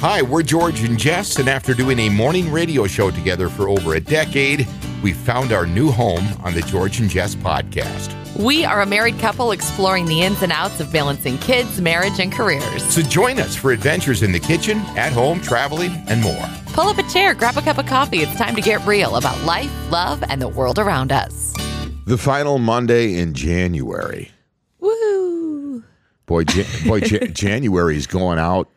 Hi, 0.00 0.22
we're 0.22 0.44
George 0.44 0.82
and 0.84 0.96
Jess, 0.96 1.38
and 1.40 1.48
after 1.48 1.74
doing 1.74 1.98
a 1.98 2.08
morning 2.08 2.52
radio 2.52 2.86
show 2.86 3.10
together 3.10 3.48
for 3.48 3.68
over 3.68 3.94
a 3.94 4.00
decade, 4.00 4.64
we 5.02 5.12
found 5.12 5.52
our 5.52 5.66
new 5.66 5.90
home 5.90 6.24
on 6.44 6.54
the 6.54 6.60
George 6.62 7.00
and 7.00 7.10
Jess 7.10 7.34
podcast. 7.34 8.14
We 8.36 8.64
are 8.64 8.80
a 8.82 8.86
married 8.86 9.18
couple 9.18 9.50
exploring 9.50 10.06
the 10.06 10.22
ins 10.22 10.40
and 10.42 10.52
outs 10.52 10.78
of 10.78 10.92
balancing 10.92 11.36
kids, 11.38 11.80
marriage, 11.80 12.20
and 12.20 12.30
careers. 12.30 12.84
So 12.84 13.02
join 13.02 13.40
us 13.40 13.56
for 13.56 13.72
adventures 13.72 14.22
in 14.22 14.30
the 14.30 14.38
kitchen, 14.38 14.78
at 14.96 15.12
home, 15.12 15.40
traveling, 15.40 15.90
and 16.06 16.22
more. 16.22 16.46
Pull 16.66 16.88
up 16.88 16.98
a 16.98 17.02
chair, 17.10 17.34
grab 17.34 17.56
a 17.56 17.62
cup 17.62 17.78
of 17.78 17.86
coffee. 17.86 18.18
It's 18.18 18.36
time 18.36 18.54
to 18.54 18.60
get 18.62 18.84
real 18.86 19.16
about 19.16 19.42
life, 19.44 19.72
love, 19.90 20.22
and 20.28 20.40
the 20.40 20.48
world 20.48 20.78
around 20.78 21.10
us. 21.10 21.52
The 22.06 22.18
final 22.18 22.58
Monday 22.58 23.18
in 23.18 23.34
January. 23.34 24.30
Woo! 24.78 25.82
Boy, 26.26 26.44
Ja- 26.54 26.86
boy, 26.86 26.98
Ja- 26.98 27.26
January's 27.32 28.06
going 28.06 28.38
out 28.38 28.68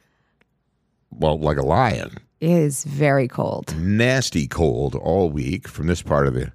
well 1.12 1.38
like 1.40 1.58
a 1.58 1.66
lion. 1.66 2.18
It 2.40 2.50
is 2.50 2.84
very 2.86 3.28
cold. 3.28 3.76
Nasty 3.78 4.48
cold 4.48 4.96
all 4.96 5.30
week 5.30 5.68
from 5.68 5.88
this 5.88 6.02
part 6.02 6.28
of 6.28 6.34
the. 6.34 6.52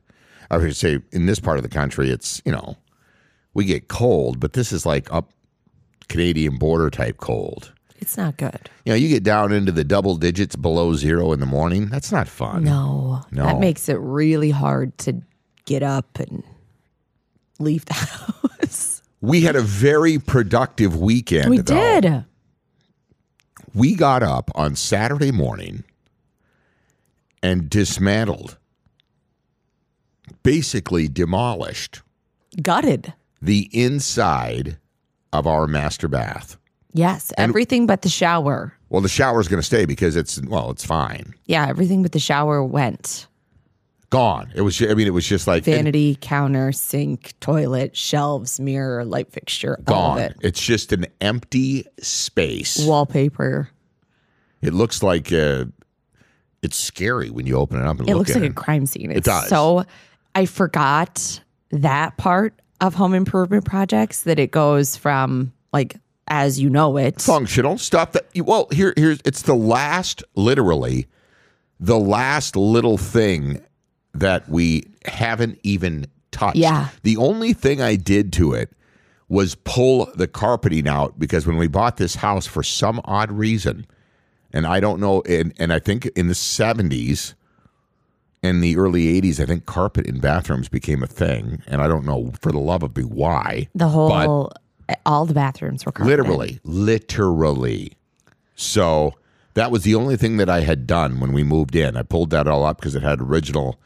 I 0.51 0.57
would 0.59 0.77
say 0.77 1.01
in 1.13 1.27
this 1.27 1.41
part 1.41 1.57
of 1.59 1.63
the 1.63 1.69
country, 1.69 2.11
it's 2.11 2.41
you 2.45 2.53
know 2.53 2.77
we 3.55 3.65
get 3.65 3.89
cold, 3.89 4.41
but 4.41 4.53
this 4.55 4.73
is 4.73 4.85
like 4.87 5.13
up 5.13 5.33
Canadian 6.09 6.57
border 6.57 6.91
type 6.91 7.19
cold. 7.19 7.73
It's 7.99 8.17
not 8.19 8.37
good. 8.37 8.69
You 8.85 8.93
know, 8.93 8.97
you 8.97 9.09
get 9.09 9.23
down 9.23 9.53
into 9.53 9.73
the 9.73 9.83
double 9.85 10.17
digits 10.17 10.55
below 10.55 10.95
zero 10.95 11.33
in 11.33 11.41
the 11.41 11.47
morning. 11.47 11.87
That's 11.87 12.13
not 12.13 12.29
fun. 12.29 12.63
No, 12.65 13.23
No. 13.31 13.45
that 13.47 13.59
makes 13.59 13.89
it 13.89 13.95
really 14.01 14.51
hard 14.51 14.97
to 14.99 15.23
get 15.65 15.83
up 15.83 16.19
and 16.19 16.43
leave 17.59 17.87
the 17.87 17.95
house. 18.61 19.01
We 19.23 19.41
had 19.41 19.57
a 19.57 19.63
very 19.63 20.19
productive 20.19 20.97
weekend. 21.01 21.49
we 21.51 21.59
though. 21.59 22.01
did. 22.01 22.25
We 23.77 23.95
got 23.95 24.23
up 24.23 24.51
on 24.55 24.75
Saturday 24.75 25.31
morning 25.31 25.85
and 27.43 27.69
dismantled, 27.69 28.57
basically 30.43 31.09
demolished 31.09 32.01
Gutted. 32.63 33.13
the 33.43 33.69
inside 33.73 34.79
of 35.31 35.47
our 35.47 35.67
master 35.67 36.09
bath. 36.09 36.57
Yes, 36.95 37.35
everything 37.37 37.87
but 37.87 38.01
the 38.01 38.09
shower. 38.09 38.73
Well, 38.89 39.03
the 39.03 39.11
shower's 39.11 39.47
going 39.47 39.61
to 39.61 39.67
stay 39.67 39.85
because 39.85 40.17
it's 40.17 40.41
well, 40.41 40.71
it's 40.71 40.87
fine. 40.87 41.35
Yeah, 41.45 41.67
everything 41.69 42.03
but 42.03 42.13
the 42.13 42.19
shower 42.19 42.65
went. 42.65 43.27
Gone. 44.11 44.53
It 44.55 44.61
was. 44.63 44.81
I 44.81 44.95
mean, 44.95 45.07
it 45.07 45.13
was 45.13 45.27
just 45.27 45.47
like 45.47 45.67
and 45.67 45.77
Vanity, 45.77 46.17
counter, 46.21 46.71
sink, 46.73 47.35
toilet, 47.41 47.97
shelves, 47.97 48.61
mirror, 48.61 49.05
light 49.05 49.33
fixture, 49.33 49.77
all 49.89 50.15
gone. 50.15 50.19
of 50.19 50.25
it. 50.31 50.37
It's 50.43 50.61
just 50.63 50.93
an 50.93 51.07
empty 51.21 51.87
space. 52.01 52.79
Wallpaper. 52.87 53.69
It 54.63 54.73
looks 54.75 55.03
like 55.03 55.33
uh, 55.33 55.65
it's 56.63 56.77
scary 56.77 57.31
when 57.31 57.47
you 57.47 57.57
open 57.57 57.81
it 57.81 57.85
up 57.87 57.99
and 57.99 58.09
It 58.09 58.13
look 58.15 58.29
looks 58.29 58.35
like 58.37 58.45
it. 58.45 58.51
a 58.53 58.55
crime 58.55 58.87
scene. 58.87 59.11
It's 59.11 59.27
does. 59.27 59.49
So 59.49 59.85
I 60.35 60.47
forgot 60.47 61.41
that 61.71 62.17
part 62.17 62.55
of 62.81 62.95
home 62.95 63.13
improvement 63.15 63.65
projects 63.65 64.23
that 64.23 64.39
it 64.39 64.51
goes 64.53 64.97
from 64.97 65.53
like 65.73 65.97
as 66.29 66.61
you 66.61 66.71
know 66.71 66.97
it. 66.97 67.21
functional 67.21 67.79
stuff 67.79 68.13
that 68.13 68.27
well 68.37 68.69
here 68.73 68.93
here's 68.97 69.21
it's 69.25 69.43
the 69.43 69.55
last 69.55 70.23
literally 70.35 71.07
the 71.81 71.99
last 71.99 72.57
little 72.57 72.99
thing 72.99 73.61
that 74.21 74.49
we 74.49 74.85
haven't 75.07 75.59
even 75.63 76.07
touched 76.31 76.57
Yeah. 76.57 76.89
the 77.03 77.17
only 77.17 77.53
thing 77.53 77.81
i 77.81 77.97
did 77.97 78.33
to 78.35 78.53
it 78.53 78.71
was 79.29 79.55
pull 79.57 80.09
the 80.15 80.27
carpeting 80.29 80.87
out 80.87 81.19
because 81.19 81.47
when 81.47 81.57
we 81.57 81.67
bought 81.67 81.97
this 81.97 82.17
house 82.17 82.47
for 82.47 82.63
some 82.63 83.01
odd 83.05 83.31
reason 83.33 83.87
and 84.53 84.67
i 84.67 84.79
don't 84.81 85.01
know 85.01 85.23
and, 85.23 85.53
and 85.59 85.73
i 85.73 85.79
think 85.79 86.07
in 86.17 86.29
the 86.29 86.35
70s 86.35 87.35
in 88.43 88.61
the 88.61 88.77
early 88.77 89.21
80s 89.21 89.41
i 89.41 89.47
think 89.47 89.67
carpet 89.67 90.07
in 90.07 90.21
bathrooms 90.21 90.69
became 90.69 91.03
a 91.03 91.07
thing 91.07 91.63
and 91.67 91.81
i 91.81 91.89
don't 91.89 92.05
know 92.05 92.33
for 92.41 92.53
the 92.53 92.59
love 92.59 92.83
of 92.83 92.97
me 92.97 93.03
why 93.05 93.69
The 93.75 93.89
whole 93.89 94.53
eh, 94.89 94.95
all 95.07 95.25
the 95.25 95.35
bathrooms 95.35 95.87
were 95.87 95.93
carpeted. 95.93 96.19
literally 96.21 96.61
literally 96.65 97.93
so 98.55 99.13
that 99.55 99.71
was 99.71 99.83
the 99.85 99.95
only 99.95 100.17
thing 100.17 100.37
that 100.37 100.49
i 100.51 100.61
had 100.61 100.87
done 100.87 101.19
when 101.21 101.33
we 101.33 101.43
moved 101.43 101.75
in 101.75 101.97
i 101.97 102.03
pulled 102.03 102.31
that 102.31 102.47
all 102.47 102.65
up 102.65 102.79
because 102.79 102.95
it 102.95 103.03
had 103.03 103.21
original 103.21 103.81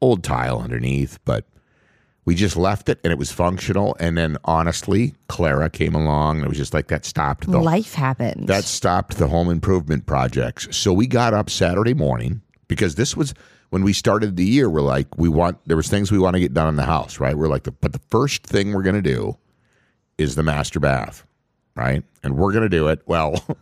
old 0.00 0.22
tile 0.22 0.60
underneath 0.60 1.18
but 1.24 1.44
we 2.24 2.34
just 2.34 2.56
left 2.56 2.88
it 2.88 2.98
and 3.04 3.12
it 3.12 3.18
was 3.18 3.30
functional 3.30 3.96
and 4.00 4.16
then 4.16 4.36
honestly 4.44 5.14
clara 5.28 5.70
came 5.70 5.94
along 5.94 6.36
and 6.36 6.46
it 6.46 6.48
was 6.48 6.58
just 6.58 6.74
like 6.74 6.88
that 6.88 7.04
stopped 7.04 7.50
the 7.50 7.58
Life 7.58 7.94
happens. 7.94 8.46
that 8.46 8.64
stopped 8.64 9.16
the 9.18 9.28
home 9.28 9.48
improvement 9.48 10.06
projects 10.06 10.68
so 10.76 10.92
we 10.92 11.06
got 11.06 11.34
up 11.34 11.48
saturday 11.48 11.94
morning 11.94 12.42
because 12.68 12.96
this 12.96 13.16
was 13.16 13.34
when 13.70 13.82
we 13.82 13.92
started 13.92 14.36
the 14.36 14.44
year 14.44 14.68
we're 14.68 14.80
like 14.80 15.06
we 15.16 15.28
want 15.28 15.58
there 15.66 15.76
was 15.76 15.88
things 15.88 16.12
we 16.12 16.18
want 16.18 16.34
to 16.34 16.40
get 16.40 16.54
done 16.54 16.68
in 16.68 16.76
the 16.76 16.84
house 16.84 17.20
right 17.20 17.36
we're 17.36 17.48
like 17.48 17.64
the, 17.64 17.72
but 17.72 17.92
the 17.92 18.00
first 18.10 18.44
thing 18.44 18.72
we're 18.72 18.82
going 18.82 18.94
to 18.94 19.02
do 19.02 19.36
is 20.18 20.34
the 20.34 20.42
master 20.42 20.80
bath, 20.80 21.24
right? 21.74 22.02
And 22.22 22.36
we're 22.36 22.52
going 22.52 22.62
to 22.62 22.68
do 22.68 22.88
it. 22.88 23.02
Well, 23.06 23.42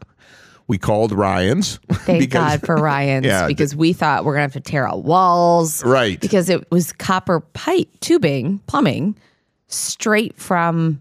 we 0.66 0.78
called 0.78 1.12
Ryan's. 1.12 1.78
Thank 1.90 2.20
because- 2.20 2.58
God 2.58 2.66
for 2.66 2.76
Ryan's 2.76 3.26
Yeah, 3.26 3.46
because 3.46 3.74
we 3.76 3.92
thought 3.92 4.24
we're 4.24 4.32
gonna 4.34 4.42
have 4.42 4.52
to 4.54 4.60
tear 4.60 4.86
out 4.88 5.04
walls. 5.04 5.84
Right. 5.84 6.18
Because 6.20 6.48
it 6.48 6.70
was 6.70 6.92
copper 6.92 7.40
pipe 7.40 7.88
tubing, 8.00 8.60
plumbing, 8.66 9.16
straight 9.68 10.36
from 10.38 11.00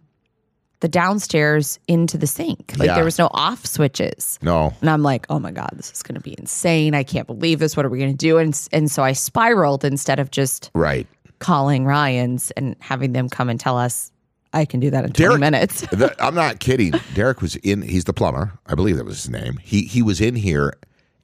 the 0.81 0.87
downstairs 0.89 1.79
into 1.87 2.17
the 2.17 2.27
sink. 2.27 2.73
Like 2.77 2.87
Yeah. 2.87 2.95
there 2.95 3.05
was 3.05 3.17
no 3.17 3.29
off 3.31 3.65
switches. 3.65 4.37
No. 4.41 4.73
And 4.81 4.89
I'm 4.89 5.01
like, 5.01 5.25
oh 5.29 5.39
my 5.39 5.51
God, 5.51 5.69
this 5.75 5.89
is 5.91 6.03
going 6.03 6.15
to 6.15 6.21
be 6.21 6.35
insane. 6.37 6.93
I 6.93 7.03
can't 7.03 7.25
believe 7.25 7.59
this. 7.59 7.77
What 7.77 7.85
are 7.85 7.89
we 7.89 7.99
going 7.99 8.11
to 8.11 8.17
do? 8.17 8.37
And, 8.37 8.59
and 8.73 8.91
so 8.91 9.01
I 9.01 9.13
spiraled 9.13 9.85
instead 9.85 10.19
of 10.19 10.29
just 10.31 10.71
Right. 10.75 11.07
calling 11.39 11.85
Ryan's 11.85 12.51
and 12.51 12.75
having 12.81 13.13
them 13.13 13.29
come 13.29 13.47
and 13.49 13.57
tell 13.57 13.77
us 13.77 14.11
I 14.53 14.65
can 14.65 14.79
do 14.79 14.89
that 14.91 15.03
in 15.05 15.13
20 15.13 15.27
Derek- 15.29 15.39
minutes. 15.39 15.81
The- 15.91 16.15
I'm 16.23 16.35
not 16.35 16.59
kidding. 16.59 16.93
Derek 17.13 17.41
was 17.41 17.55
in. 17.57 17.81
He's 17.81 18.03
the 18.05 18.13
plumber. 18.13 18.53
I 18.67 18.75
believe 18.75 18.97
that 18.97 19.05
was 19.05 19.23
his 19.23 19.29
name. 19.29 19.57
He 19.61 19.83
he 19.83 20.01
was 20.01 20.21
in 20.21 20.35
here 20.35 20.73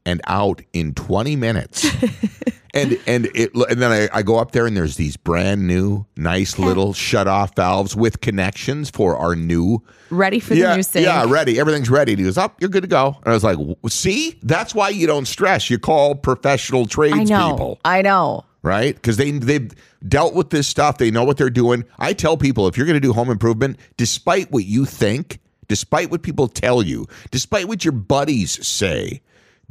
and 0.05 0.21
out 0.27 0.61
in 0.73 0.93
20 0.93 1.35
minutes. 1.35 1.85
and 2.73 2.99
and 3.07 3.29
it 3.35 3.51
and 3.53 3.81
then 3.81 3.91
I, 3.91 4.09
I 4.19 4.21
go 4.23 4.37
up 4.37 4.51
there 4.51 4.65
and 4.65 4.75
there's 4.75 4.95
these 4.95 5.17
brand 5.17 5.67
new 5.67 6.05
nice 6.17 6.57
little 6.59 6.93
shut 6.93 7.27
off 7.27 7.55
valves 7.55 7.95
with 7.95 8.21
connections 8.21 8.89
for 8.89 9.15
our 9.17 9.35
new 9.35 9.83
Ready 10.11 10.39
for 10.39 10.55
yeah, 10.55 10.71
the 10.71 10.77
new 10.77 10.83
sink. 10.83 11.05
Yeah, 11.05 11.25
ready. 11.27 11.59
Everything's 11.59 11.89
ready. 11.89 12.13
And 12.13 12.19
he 12.19 12.25
goes, 12.25 12.37
Up, 12.37 12.59
you're 12.59 12.69
good 12.69 12.81
to 12.81 12.87
go. 12.87 13.15
And 13.23 13.27
I 13.27 13.33
was 13.33 13.43
like, 13.43 13.57
See, 13.89 14.39
that's 14.41 14.73
why 14.73 14.89
you 14.89 15.05
don't 15.05 15.27
stress. 15.27 15.69
You 15.69 15.77
call 15.77 16.15
professional 16.15 16.83
I 16.83 16.85
trades 16.85 17.29
know. 17.29 17.51
people. 17.51 17.79
I 17.85 18.01
know. 18.01 18.43
Right? 18.61 18.95
Because 18.95 19.17
they 19.17 19.31
they've 19.31 19.71
dealt 20.07 20.33
with 20.33 20.49
this 20.49 20.67
stuff. 20.67 20.97
They 20.97 21.11
know 21.11 21.23
what 21.23 21.37
they're 21.37 21.49
doing. 21.49 21.85
I 21.97 22.13
tell 22.13 22.37
people 22.37 22.67
if 22.67 22.77
you're 22.77 22.85
going 22.85 22.95
to 22.95 22.99
do 22.99 23.13
home 23.13 23.29
improvement, 23.29 23.79
despite 23.97 24.51
what 24.51 24.65
you 24.65 24.85
think, 24.85 25.39
despite 25.67 26.11
what 26.11 26.21
people 26.21 26.47
tell 26.47 26.81
you, 26.81 27.07
despite 27.31 27.67
what 27.67 27.85
your 27.85 27.91
buddies 27.91 28.65
say, 28.65 29.21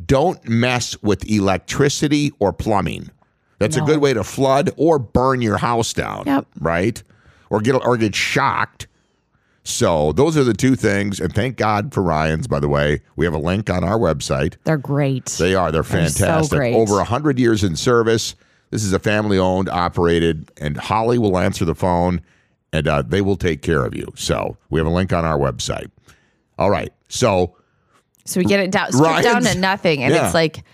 don't 0.05 0.47
mess 0.49 1.01
with 1.03 1.29
electricity 1.29 2.33
or 2.39 2.53
plumbing. 2.53 3.11
That's 3.59 3.77
a 3.77 3.81
good 3.81 3.99
way 3.99 4.15
to 4.15 4.23
flood 4.23 4.71
or 4.77 5.01
burn 5.01 5.43
your 5.43 5.57
house 5.57 5.93
down. 5.93 6.25
Yep. 6.27 6.47
Right? 6.61 7.03
Or 7.51 7.61
get 7.61 7.75
or 7.75 7.97
get 7.97 8.15
shocked. 8.15 8.87
So 9.65 10.13
those 10.13 10.37
are 10.37 10.45
the 10.45 10.55
two 10.55 10.77
things. 10.77 11.21
And 11.21 11.35
thank 11.35 11.57
God 11.57 11.93
for 11.93 12.03
Ryan's, 12.03 12.47
by 12.47 12.61
the 12.61 12.69
way. 12.69 13.03
We 13.17 13.25
have 13.27 13.35
a 13.35 13.39
link 13.39 13.69
on 13.69 13.85
our 13.85 13.99
website. 13.99 14.55
They're 14.65 14.79
great. 14.79 15.27
They 15.27 15.55
are. 15.55 15.71
They're 15.73 15.83
They're 15.83 16.09
so 16.09 16.25
fantastic. 16.25 16.57
great. 16.57 16.75
Over 16.75 16.95
100 16.95 17.39
years 17.39 17.65
in 17.65 17.77
service. 17.77 18.35
This 18.71 18.85
is 18.85 18.93
a 18.93 18.99
family 18.99 19.39
owned, 19.39 19.69
operated, 19.69 20.51
and 20.59 20.77
Holly 20.77 21.19
will 21.19 21.39
answer 21.39 21.65
the 21.65 21.75
phone 21.75 22.21
and 22.73 22.87
uh, 22.87 23.03
they 23.03 23.23
will 23.23 23.37
take 23.37 23.63
care 23.63 23.85
of 23.85 23.95
you. 23.95 24.13
So 24.15 24.57
we 24.71 24.79
have 24.79 24.87
a 24.87 24.91
link 24.91 25.13
on 25.13 25.25
our 25.25 25.39
website. 25.39 25.91
All 26.59 26.71
right. 26.71 26.93
So 27.09 27.57
So 28.27 28.41
we 28.41 28.45
get 28.45 28.61
it 28.61 28.71
down, 28.71 28.93
stripped 28.93 29.23
down 29.23 29.43
to 29.43 29.59
nothing, 29.59 30.03
and 30.03 30.13
Yeah. 30.15 30.27
it's 30.27 30.35
like 30.35 30.65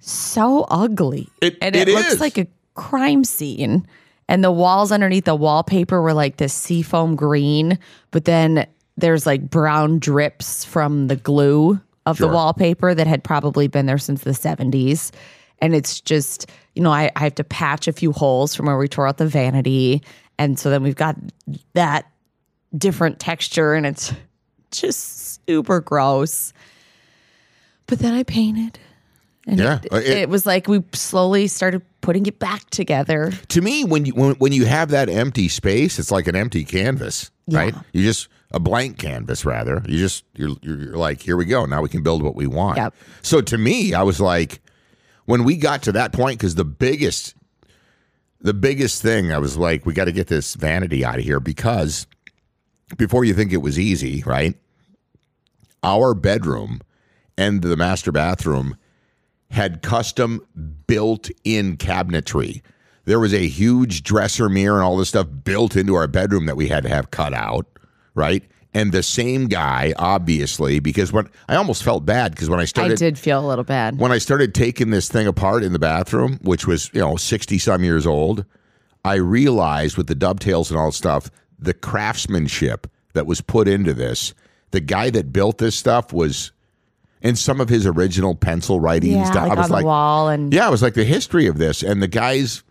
so 0.00 0.62
ugly, 0.70 1.28
It- 1.42 1.58
and 1.60 1.76
it 1.76 1.88
it, 1.88 1.94
looks 1.94 2.14
is. 2.14 2.20
like 2.20 2.38
a 2.38 2.46
crime 2.74 3.24
scene. 3.24 3.86
And 4.28 4.42
the 4.42 4.50
walls 4.50 4.90
underneath 4.92 5.26
the 5.26 5.34
wallpaper 5.34 6.00
were 6.00 6.14
like 6.14 6.38
this 6.38 6.54
seafoam 6.54 7.16
green, 7.16 7.78
but 8.12 8.24
then 8.24 8.66
there's 8.96 9.26
like 9.26 9.50
brown 9.50 9.98
drips 9.98 10.64
from 10.64 11.08
the 11.08 11.16
glue 11.16 11.80
of 12.06 12.16
Sure. 12.16 12.28
the 12.28 12.34
wallpaper 12.34 12.94
that 12.94 13.06
had 13.06 13.22
probably 13.22 13.68
been 13.68 13.84
there 13.86 13.98
since 13.98 14.22
the 14.22 14.30
70s. 14.32 15.10
And 15.62 15.74
it's 15.74 16.00
just, 16.02 16.50
you 16.74 16.82
know, 16.82 16.90
I, 16.92 17.10
I 17.16 17.20
have 17.20 17.36
to 17.36 17.44
patch 17.44 17.88
a 17.88 17.92
few 17.92 18.12
holes 18.12 18.54
from 18.54 18.66
where 18.66 18.76
we 18.76 18.88
tore 18.88 19.06
out 19.06 19.16
the 19.16 19.26
vanity. 19.26 20.02
And 20.38 20.58
so 20.58 20.68
then 20.68 20.82
we've 20.82 20.96
got 20.96 21.16
that 21.72 22.10
different 22.76 23.18
texture 23.20 23.72
and 23.74 23.86
it's 23.86 24.12
just 24.72 25.40
super 25.46 25.80
gross. 25.80 26.52
But 27.86 28.00
then 28.00 28.12
I 28.14 28.22
painted. 28.22 28.78
And 29.46 29.58
Yeah, 29.58 29.80
it, 29.84 29.92
it- 29.92 30.18
it 30.18 30.28
was 30.28 30.46
like 30.46 30.68
we 30.68 30.82
slowly 30.92 31.46
started 31.48 31.82
putting 32.00 32.26
it 32.26 32.38
back 32.38 32.68
together. 32.70 33.32
To 33.48 33.60
me, 33.60 33.84
when 33.84 34.04
you 34.06 34.12
when, 34.14 34.34
when 34.36 34.52
you 34.52 34.66
have 34.66 34.90
that 34.90 35.08
empty 35.08 35.48
space, 35.48 35.98
it's 35.98 36.10
like 36.10 36.26
an 36.28 36.36
empty 36.36 36.64
canvas, 36.64 37.30
right? 37.48 37.74
You 37.92 38.02
just 38.02 38.28
a 38.52 38.60
blank 38.60 38.98
canvas, 38.98 39.44
rather. 39.44 39.82
You 39.88 39.98
just 39.98 40.24
you're, 40.36 40.56
you're 40.62 40.78
you're 40.78 40.96
like, 40.96 41.20
here 41.20 41.36
we 41.36 41.44
go. 41.44 41.64
Now 41.66 41.82
we 41.82 41.88
can 41.88 42.02
build 42.02 42.22
what 42.22 42.34
we 42.36 42.46
want. 42.46 42.76
Yep. 42.78 42.94
So 43.22 43.40
to 43.40 43.58
me, 43.58 43.94
I 43.94 44.02
was 44.02 44.20
like, 44.20 44.60
when 45.24 45.44
we 45.44 45.56
got 45.56 45.82
to 45.82 45.92
that 45.92 46.12
point, 46.12 46.38
because 46.38 46.54
the 46.54 46.64
biggest, 46.64 47.34
the 48.40 48.54
biggest 48.54 49.02
thing, 49.02 49.32
I 49.32 49.38
was 49.38 49.56
like, 49.56 49.86
we 49.86 49.94
got 49.94 50.06
to 50.06 50.12
get 50.12 50.26
this 50.26 50.54
vanity 50.54 51.04
out 51.04 51.18
of 51.18 51.24
here 51.24 51.40
because 51.40 52.06
before 52.96 53.24
you 53.24 53.34
think 53.34 53.52
it 53.52 53.58
was 53.58 53.78
easy, 53.78 54.22
right? 54.26 54.54
Our 55.82 56.14
bedroom 56.14 56.80
and 57.36 57.62
the 57.62 57.76
master 57.76 58.12
bathroom 58.12 58.76
had 59.50 59.82
custom 59.82 60.46
built 60.86 61.30
in 61.44 61.76
cabinetry. 61.76 62.62
There 63.04 63.20
was 63.20 63.34
a 63.34 63.46
huge 63.48 64.02
dresser 64.02 64.48
mirror 64.48 64.76
and 64.76 64.84
all 64.84 64.96
this 64.96 65.08
stuff 65.08 65.26
built 65.44 65.76
into 65.76 65.94
our 65.94 66.06
bedroom 66.06 66.46
that 66.46 66.56
we 66.56 66.68
had 66.68 66.84
to 66.84 66.88
have 66.88 67.10
cut 67.10 67.34
out, 67.34 67.66
right? 68.14 68.44
And 68.74 68.90
the 68.90 69.02
same 69.02 69.48
guy, 69.48 69.92
obviously, 69.98 70.78
because 70.80 71.12
when 71.12 71.28
I 71.46 71.56
almost 71.56 71.82
felt 71.82 72.06
bad 72.06 72.32
because 72.32 72.48
when 72.48 72.58
I 72.58 72.64
started, 72.64 72.94
I 72.94 72.96
did 72.96 73.18
feel 73.18 73.44
a 73.44 73.46
little 73.46 73.64
bad. 73.64 73.98
when 73.98 74.12
I 74.12 74.16
started 74.18 74.54
taking 74.54 74.88
this 74.90 75.10
thing 75.10 75.26
apart 75.26 75.62
in 75.62 75.74
the 75.74 75.78
bathroom, 75.78 76.38
which 76.42 76.66
was, 76.66 76.90
you 76.94 77.00
know, 77.00 77.16
60 77.16 77.58
some 77.58 77.84
years 77.84 78.06
old, 78.06 78.46
I 79.04 79.16
realized 79.16 79.98
with 79.98 80.06
the 80.06 80.14
dovetails 80.14 80.70
and 80.70 80.80
all 80.80 80.86
that 80.86 80.92
stuff, 80.92 81.30
the 81.58 81.74
craftsmanship 81.74 82.86
that 83.12 83.26
was 83.26 83.42
put 83.42 83.68
into 83.68 83.92
this. 83.92 84.32
The 84.70 84.80
guy 84.80 85.10
that 85.10 85.34
built 85.34 85.58
this 85.58 85.76
stuff 85.76 86.10
was, 86.14 86.50
and 87.20 87.38
some 87.38 87.60
of 87.60 87.68
his 87.68 87.86
original 87.86 88.34
pencil 88.34 88.80
writings. 88.80 89.12
yeah, 89.12 89.34
like 89.34 89.52
I 89.52 89.54
was 89.54 89.70
on 89.70 89.80
the 89.80 89.84
wall 89.86 90.28
and 90.30 90.50
yeah, 90.54 90.66
it 90.66 90.70
was 90.70 90.82
like 90.82 90.94
the 90.94 91.04
history 91.04 91.46
of 91.46 91.58
this 91.58 91.82
and 91.82 92.02
the 92.02 92.08
guy's, 92.08 92.62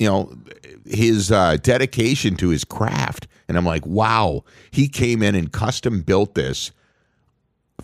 you 0.00 0.08
know, 0.08 0.36
his 0.84 1.30
uh, 1.30 1.58
dedication 1.62 2.34
to 2.38 2.48
his 2.48 2.64
craft. 2.64 3.27
And 3.48 3.56
I'm 3.56 3.64
like, 3.64 3.86
wow, 3.86 4.44
he 4.70 4.88
came 4.88 5.22
in 5.22 5.34
and 5.34 5.50
custom 5.52 6.02
built 6.02 6.34
this 6.34 6.70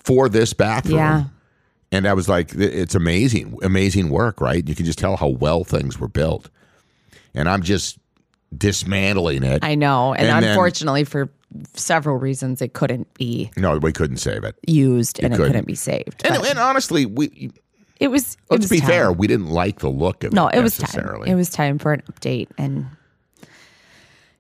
for 0.03 0.29
this 0.29 0.53
bathroom. 0.53 0.97
Yeah. 0.99 1.25
And 1.93 2.07
I 2.07 2.13
was 2.13 2.29
like, 2.29 2.53
it's 2.55 2.95
amazing, 2.95 3.57
amazing 3.63 4.11
work, 4.11 4.41
right? 4.41 4.67
You 4.67 4.75
can 4.75 4.85
just 4.85 4.99
tell 4.99 5.17
how 5.17 5.29
well 5.29 5.65
things 5.65 5.99
were 5.99 6.09
built. 6.09 6.51
And 7.35 7.49
I'm 7.49 7.63
just 7.63 7.99
dismantling 8.57 9.43
it. 9.43 9.65
I 9.65 9.75
know. 9.75 10.13
And, 10.13 10.27
And 10.27 10.43
then- 10.45 10.51
unfortunately, 10.51 11.05
for 11.05 11.29
several 11.75 12.17
reasons, 12.17 12.61
it 12.61 12.73
couldn't 12.73 13.13
be 13.15 13.51
no, 13.57 13.79
we 13.79 13.93
couldn't 13.93 14.17
save 14.17 14.43
it. 14.43 14.57
used 14.67 15.21
and 15.23 15.33
it 15.33 15.37
couldn't. 15.37 15.53
couldn't 15.53 15.67
be 15.69 15.77
saved. 15.77 16.27
And, 16.27 16.45
and 16.45 16.59
honestly, 16.59 17.07
we 17.07 17.53
it 18.01 18.09
was. 18.09 18.35
it 18.35 18.39
let's 18.51 18.63
was 18.63 18.71
be 18.71 18.81
time. 18.81 18.89
fair, 18.89 19.13
we 19.13 19.29
didn't 19.29 19.51
like 19.51 19.79
the 19.79 19.89
look 19.89 20.25
of 20.25 20.33
No, 20.33 20.49
it 20.49 20.57
it 20.59 20.63
was 20.63 20.77
time. 20.77 21.23
It 21.25 21.35
was 21.37 21.49
time 21.51 21.79
for 21.79 21.93
an 21.93 22.03
update, 22.13 22.49
and 22.59 22.87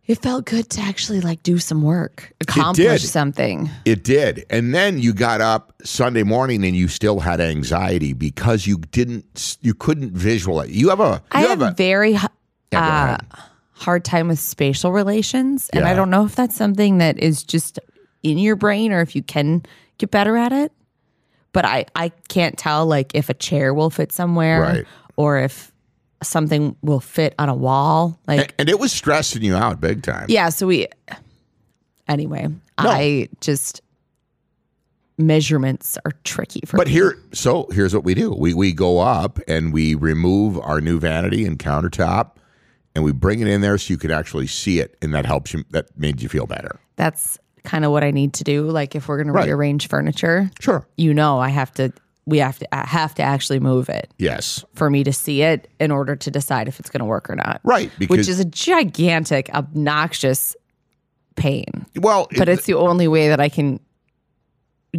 it 0.06 0.21
felt 0.23 0.45
good 0.45 0.69
to 0.71 0.81
actually 0.83 1.21
like 1.21 1.43
do 1.43 1.59
some 1.59 1.83
work, 1.83 2.33
accomplish 2.41 3.03
something. 3.05 3.71
It 3.85 4.05
did. 4.05 4.45
And 4.51 4.75
then 4.75 4.99
you 4.99 5.12
got 5.15 5.41
up 5.41 5.73
Sunday 5.85 6.23
morning 6.23 6.65
and 6.65 6.77
you 6.77 6.89
still 6.89 7.21
had 7.21 7.41
anxiety 7.41 8.12
because 8.12 8.67
you 8.67 8.79
didn't 8.91 9.56
you 9.62 9.75
couldn't 9.75 10.12
visualize. 10.12 10.71
You 10.71 10.91
have 10.91 11.01
a 11.01 11.23
I 11.33 11.43
you 11.43 11.49
have 11.49 11.61
have 11.61 11.73
a 11.73 11.75
very 11.75 12.12
Yeah, 12.73 13.19
uh, 13.33 13.37
hard 13.73 14.05
time 14.05 14.29
with 14.29 14.39
spatial 14.39 14.93
relations, 14.93 15.71
and 15.73 15.85
I 15.85 15.95
don't 15.95 16.11
know 16.11 16.25
if 16.25 16.35
that's 16.35 16.55
something 16.57 16.99
that 16.99 17.19
is 17.19 17.43
just 17.43 17.79
in 18.23 18.39
your 18.39 18.57
brain 18.57 18.93
or 18.93 19.00
if 19.00 19.15
you 19.17 19.23
can 19.23 19.62
get 19.99 20.11
better 20.11 20.37
at 20.37 20.53
it. 20.53 20.73
But 21.53 21.65
I 21.65 21.87
I 21.95 22.11
can't 22.29 22.59
tell 22.59 22.85
like 22.87 23.12
if 23.15 23.29
a 23.31 23.35
chair 23.35 23.73
will 23.73 23.91
fit 23.91 24.11
somewhere 24.12 24.61
Right. 24.61 24.87
or 25.17 25.39
if 25.39 25.71
something 26.26 26.76
will 26.82 27.00
fit 27.00 27.35
on 27.38 27.49
a 27.49 27.55
wall. 27.55 28.19
Like 28.26 28.41
and, 28.41 28.55
and 28.61 28.69
it 28.69 28.79
was 28.79 28.93
stressing 28.93 29.43
you 29.43 29.55
out 29.55 29.81
big 29.81 30.03
time. 30.03 30.26
yeah, 30.29 30.49
so 30.49 30.67
we 30.67 30.87
anyway, 32.09 32.49
I 32.79 33.29
just 33.41 33.81
measurements 35.19 35.97
are 36.05 36.12
tricky 36.25 36.61
for 36.67 36.76
But 36.76 36.87
me. 36.88 36.93
here, 36.93 37.19
so 37.32 37.69
here's 37.73 37.94
what 37.94 38.05
we 38.05 38.15
do: 38.15 38.32
we 38.32 38.55
we 38.55 38.73
go 38.73 38.99
up 39.00 39.38
and 39.47 39.73
we 39.73 39.94
remove 39.94 40.59
our 40.59 40.81
new 40.81 40.99
vanity 40.99 41.44
and 41.47 41.59
countertop, 41.59 42.32
and 42.94 43.05
we 43.05 43.12
bring 43.12 43.41
it 43.41 43.49
in 43.49 43.61
there 43.61 43.79
so 43.79 43.93
you 43.93 43.99
can 43.99 44.11
actually 44.11 44.47
see 44.47 44.81
it, 44.81 44.97
and 45.03 45.15
that 45.15 45.26
helps 45.26 45.53
you. 45.55 45.65
That 45.71 45.97
made 45.99 46.21
you 46.23 46.29
feel 46.29 46.47
better. 46.47 46.81
That's 46.97 47.38
kind 47.65 47.85
of 47.85 47.91
what 47.93 48.05
I 48.05 48.11
need 48.11 48.35
to 48.35 48.44
do. 48.44 48.65
Like 48.71 48.94
if 48.94 49.09
we're 49.09 49.23
going 49.23 49.32
to 49.35 49.41
rearrange 49.41 49.88
furniture, 49.88 50.50
Sure. 50.61 50.87
you 50.97 51.15
know, 51.15 51.38
I 51.38 51.49
have 51.49 51.73
to. 51.75 51.93
We 52.26 52.38
have 52.38 52.59
to. 52.61 52.75
I 52.75 52.87
have 52.87 53.15
to 53.17 53.23
actually 53.23 53.61
move 53.61 53.88
it 53.91 54.11
Yes. 54.19 54.65
for 54.75 54.88
me 54.88 55.05
to 55.05 55.12
see 55.12 55.43
it 55.43 55.69
in 55.79 55.91
order 55.91 56.17
to 56.17 56.31
decide 56.31 56.69
if 56.69 56.81
it's 56.81 56.88
going 56.88 57.00
to 57.00 57.05
work 57.06 57.29
or 57.29 57.37
not. 57.37 57.61
Right. 57.65 57.91
Because 57.99 58.17
Which 58.19 58.29
is 58.29 58.41
a 58.41 58.44
gigantic, 58.47 59.50
obnoxious 59.53 60.56
pain. 61.37 61.85
well, 61.97 62.29
But 62.37 62.49
it- 62.49 62.53
it's 62.53 62.67
the 62.67 62.75
only 62.75 63.09
way 63.09 63.29
that 63.29 63.41
I 63.41 63.49
can 63.49 63.79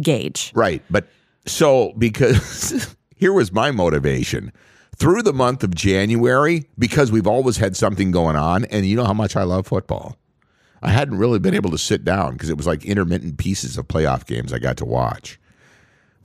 gauge. 0.00 0.52
Right. 0.54 0.82
But 0.90 1.08
so 1.46 1.92
because 1.98 2.96
here 3.16 3.32
was 3.32 3.52
my 3.52 3.70
motivation 3.70 4.52
through 4.96 5.22
the 5.22 5.32
month 5.32 5.62
of 5.62 5.74
January, 5.74 6.68
because 6.78 7.12
we've 7.12 7.26
always 7.26 7.58
had 7.58 7.76
something 7.76 8.10
going 8.10 8.36
on, 8.36 8.64
and 8.66 8.86
you 8.86 8.96
know 8.96 9.04
how 9.04 9.12
much 9.12 9.36
I 9.36 9.42
love 9.42 9.66
football. 9.66 10.16
I 10.82 10.90
hadn't 10.90 11.18
really 11.18 11.38
been 11.38 11.54
able 11.54 11.70
to 11.70 11.78
sit 11.78 12.04
down 12.04 12.32
because 12.34 12.48
it 12.50 12.56
was 12.56 12.66
like 12.66 12.84
intermittent 12.84 13.36
pieces 13.38 13.76
of 13.76 13.88
playoff 13.88 14.26
games 14.26 14.52
I 14.52 14.58
got 14.58 14.76
to 14.78 14.84
watch. 14.84 15.38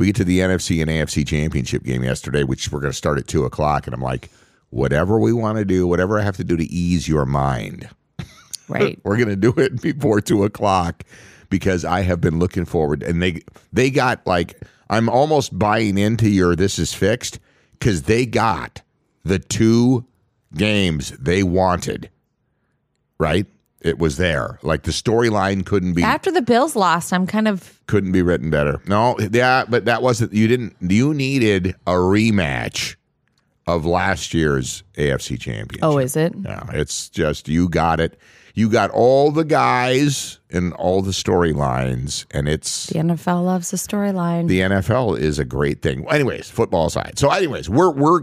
We 0.01 0.07
get 0.07 0.15
to 0.15 0.24
the 0.24 0.39
NFC 0.39 0.81
and 0.81 0.89
AFC 0.89 1.27
championship 1.27 1.83
game 1.83 2.03
yesterday, 2.03 2.44
which 2.44 2.71
we're 2.71 2.80
going 2.80 2.92
to 2.92 2.98
start 2.98 3.19
at 3.19 3.27
two 3.27 3.45
o'clock, 3.45 3.86
and 3.86 3.94
I'm 3.94 4.01
like, 4.01 4.31
whatever 4.71 5.19
we 5.19 5.31
want 5.31 5.59
to 5.59 5.63
do, 5.63 5.86
whatever 5.86 6.19
I 6.19 6.24
have 6.24 6.38
to 6.38 6.44
do 6.44 6.57
to 6.57 6.63
ease 6.63 7.07
your 7.07 7.24
mind, 7.27 7.88
Right. 8.68 9.00
we're 9.03 9.18
gonna 9.18 9.36
do 9.36 9.53
it 9.57 9.80
before 9.80 10.19
two 10.19 10.44
o'clock 10.44 11.03
because 11.51 11.86
I 11.86 12.01
have 12.01 12.19
been 12.19 12.39
looking 12.39 12.65
forward 12.65 13.03
and 13.03 13.21
they 13.21 13.44
they 13.71 13.92
got 13.92 14.25
like 14.25 14.59
I'm 14.89 15.07
almost 15.07 15.59
buying 15.59 16.00
into 16.00 16.30
your 16.30 16.56
this 16.56 16.80
is 16.80 16.95
fixed 16.95 17.38
because 17.74 18.03
they 18.03 18.25
got 18.25 18.81
the 19.24 19.38
two 19.38 20.08
games 20.55 21.12
they 21.12 21.43
wanted. 21.43 22.10
Right? 23.20 23.46
It 23.81 23.97
was 23.97 24.17
there. 24.17 24.59
Like 24.61 24.83
the 24.83 24.91
storyline 24.91 25.65
couldn't 25.65 25.93
be 25.93 26.03
After 26.03 26.31
the 26.31 26.41
Bills 26.43 26.75
lost, 26.75 27.11
I'm 27.11 27.25
kind 27.25 27.47
of 27.47 27.79
couldn't 27.88 28.11
be 28.11 28.21
written 28.21 28.50
better. 28.51 28.79
No, 28.88 29.17
yeah, 29.31 29.65
but 29.67 29.85
that 29.85 30.01
wasn't 30.03 30.33
you 30.33 30.47
didn't 30.47 30.75
you 30.79 31.13
needed 31.13 31.75
a 31.88 31.93
rematch 31.93 32.95
of 33.67 33.85
last 33.85 34.33
year's 34.33 34.83
AFC 34.95 35.39
championship. 35.39 35.83
oh, 35.83 35.97
is 35.97 36.15
it? 36.15 36.35
No, 36.35 36.63
it's 36.73 37.09
just 37.09 37.47
you 37.47 37.69
got 37.69 38.00
it. 38.00 38.19
You 38.53 38.69
got 38.69 38.91
all 38.91 39.31
the 39.31 39.45
guys 39.45 40.39
and 40.50 40.73
all 40.73 41.01
the 41.01 41.11
storylines, 41.11 42.25
and 42.31 42.50
it's 42.50 42.88
The 42.88 43.00
NFL 43.00 43.45
loves 43.45 43.71
the 43.71 43.77
storyline. 43.77 44.47
the 44.47 44.59
NFL 44.59 45.17
is 45.17 45.39
a 45.39 45.45
great 45.45 45.81
thing. 45.81 46.05
Anyways, 46.09 46.50
football 46.50 46.88
aside. 46.88 47.17
So, 47.17 47.29
anyways, 47.29 47.69
we're 47.69 47.91
we're 47.91 48.21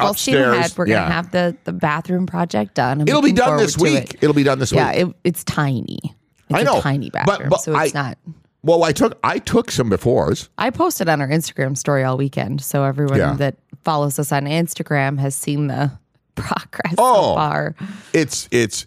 Steam 0.00 0.34
upstairs. 0.36 0.56
ahead. 0.56 0.72
We're 0.76 0.86
yeah. 0.88 1.02
gonna 1.02 1.14
have 1.14 1.30
the 1.30 1.56
the 1.64 1.72
bathroom 1.72 2.26
project 2.26 2.74
done. 2.74 3.00
I'm 3.02 3.08
It'll 3.08 3.22
be 3.22 3.32
done 3.32 3.56
this 3.58 3.76
week. 3.78 4.14
it. 4.14 4.22
It'll 4.22 4.34
be 4.34 4.42
done 4.44 4.58
this 4.58 4.72
Yeah, 4.72 4.90
week. 4.90 5.08
it, 5.08 5.16
it's 5.24 5.44
tiny. 5.44 5.98
It's 6.02 6.58
I 6.58 6.62
know, 6.62 6.78
a 6.78 6.82
tiny 6.82 7.10
but- 7.10 7.26
bathroom, 7.26 7.48
but 7.50 7.60
so 7.62 7.76
it's 7.78 7.94
I- 7.94 7.98
not. 8.02 8.18
well, 8.62 8.82
I 8.84 8.92
took 8.92 9.18
I 9.24 9.38
took 9.38 9.70
some 9.70 9.90
befores. 9.90 10.48
I 10.58 10.70
posted 10.70 11.08
on 11.08 11.20
our 11.20 11.28
Instagram 11.28 11.76
story 11.78 12.02
all 12.04 12.16
weekend, 12.16 12.60
so 12.62 12.84
everyone 12.84 13.18
Yeah. 13.18 13.34
that 13.34 13.56
follows 13.84 14.18
us 14.18 14.32
on 14.32 14.44
Instagram 14.44 15.18
has 15.18 15.34
seen 15.34 15.68
the 15.68 15.92
progress 16.34 16.94
Oh. 16.98 17.14
so 17.30 17.34
far. 17.36 17.74
It's 18.12 18.48
it's 18.50 18.86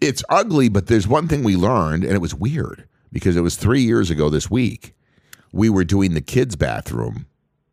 it's 0.00 0.22
ugly, 0.28 0.68
but 0.68 0.88
there's 0.88 1.08
one 1.08 1.26
thing 1.28 1.42
we 1.42 1.56
learned, 1.56 2.04
and 2.04 2.12
it 2.12 2.20
was 2.20 2.34
weird 2.34 2.86
because 3.12 3.34
it 3.36 3.40
was 3.40 3.56
three 3.56 3.80
years 3.82 4.10
ago 4.10 4.28
this 4.28 4.50
week. 4.50 4.92
We 5.52 5.70
were 5.70 5.84
doing 5.84 6.12
the 6.12 6.20
kids' 6.20 6.54
bathroom 6.56 7.24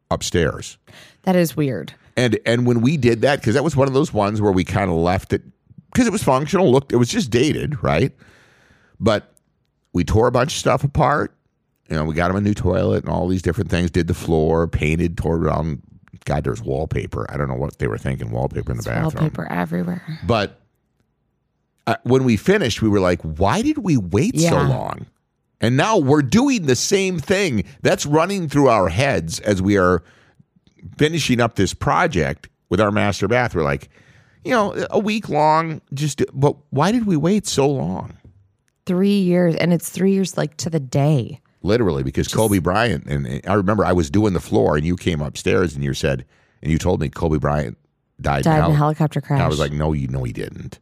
upstairs. 0.09 0.77
That 1.23 1.35
is 1.35 1.57
weird. 1.57 1.93
And 2.15 2.39
and 2.45 2.65
when 2.65 2.81
we 2.81 2.97
did 2.97 3.21
that, 3.21 3.39
because 3.39 3.55
that 3.55 3.63
was 3.63 3.75
one 3.75 3.87
of 3.87 3.93
those 3.93 4.13
ones 4.13 4.41
where 4.41 4.51
we 4.51 4.63
kind 4.63 4.89
of 4.89 4.97
left 4.97 5.33
it 5.33 5.41
because 5.91 6.07
it 6.07 6.11
was 6.11 6.23
functional. 6.23 6.71
Looked, 6.71 6.91
it 6.91 6.97
was 6.97 7.09
just 7.09 7.31
dated, 7.31 7.81
right? 7.83 8.11
But 8.99 9.33
we 9.93 10.03
tore 10.03 10.27
a 10.27 10.31
bunch 10.31 10.53
of 10.53 10.59
stuff 10.59 10.83
apart. 10.83 11.35
You 11.89 11.95
know, 11.95 12.05
we 12.05 12.15
got 12.15 12.31
him 12.31 12.37
a 12.37 12.41
new 12.41 12.53
toilet 12.53 13.03
and 13.03 13.13
all 13.13 13.27
these 13.27 13.41
different 13.41 13.69
things. 13.69 13.91
Did 13.91 14.07
the 14.07 14.13
floor, 14.13 14.67
painted, 14.67 15.17
tore 15.17 15.37
around. 15.37 15.81
God, 16.25 16.43
there's 16.43 16.61
wallpaper. 16.61 17.25
I 17.29 17.37
don't 17.37 17.49
know 17.49 17.55
what 17.55 17.79
they 17.79 17.87
were 17.87 17.97
thinking. 17.97 18.31
Wallpaper 18.31 18.71
in 18.71 18.77
the 18.77 18.83
bathroom. 18.83 19.23
Wallpaper 19.23 19.51
everywhere. 19.51 20.01
But 20.25 20.61
uh, 21.85 21.97
when 22.03 22.23
we 22.23 22.37
finished, 22.37 22.81
we 22.81 22.89
were 22.89 23.01
like, 23.01 23.21
"Why 23.21 23.61
did 23.61 23.79
we 23.79 23.97
wait 23.97 24.39
so 24.39 24.61
long?" 24.61 25.07
And 25.59 25.77
now 25.77 25.97
we're 25.97 26.21
doing 26.21 26.65
the 26.65 26.75
same 26.75 27.19
thing. 27.19 27.63
That's 27.81 28.05
running 28.05 28.49
through 28.49 28.67
our 28.67 28.89
heads 28.89 29.39
as 29.41 29.61
we 29.61 29.77
are 29.77 30.03
finishing 30.97 31.39
up 31.39 31.55
this 31.55 31.73
project 31.73 32.49
with 32.69 32.79
our 32.81 32.91
master 32.91 33.27
bath. 33.27 33.55
We're 33.55 33.63
like, 33.63 33.89
you 34.43 34.51
know, 34.51 34.85
a 34.89 34.99
week 34.99 35.29
long, 35.29 35.81
just, 35.93 36.21
but 36.33 36.55
why 36.71 36.91
did 36.91 37.05
we 37.05 37.15
wait 37.17 37.47
so 37.47 37.67
long? 37.69 38.17
Three 38.85 39.19
years, 39.21 39.55
and 39.55 39.71
it's 39.71 39.89
three 39.89 40.13
years 40.13 40.35
like 40.37 40.57
to 40.57 40.69
the 40.69 40.79
day. 40.79 41.39
Literally, 41.61 42.03
because 42.03 42.27
Kobe 42.27 42.59
Bryant, 42.59 43.05
and 43.05 43.41
I 43.47 43.53
remember 43.53 43.85
I 43.85 43.93
was 43.93 44.09
doing 44.09 44.33
the 44.33 44.41
floor 44.41 44.75
and 44.75 44.85
you 44.85 44.97
came 44.97 45.21
upstairs 45.21 45.75
and 45.75 45.83
you 45.83 45.93
said, 45.93 46.25
and 46.61 46.69
you 46.71 46.77
told 46.77 46.99
me 46.99 47.07
Kobe 47.07 47.37
Bryant 47.37 47.77
died, 48.19 48.43
Died 48.43 48.55
in 48.57 48.59
a 48.59 48.63
heli- 48.65 48.75
helicopter 48.75 49.21
crash. 49.21 49.37
And 49.39 49.45
I 49.45 49.47
was 49.47 49.59
like, 49.59 49.71
no, 49.71 49.93
you 49.93 50.09
know 50.09 50.23
he 50.23 50.33
didn't. 50.33 50.79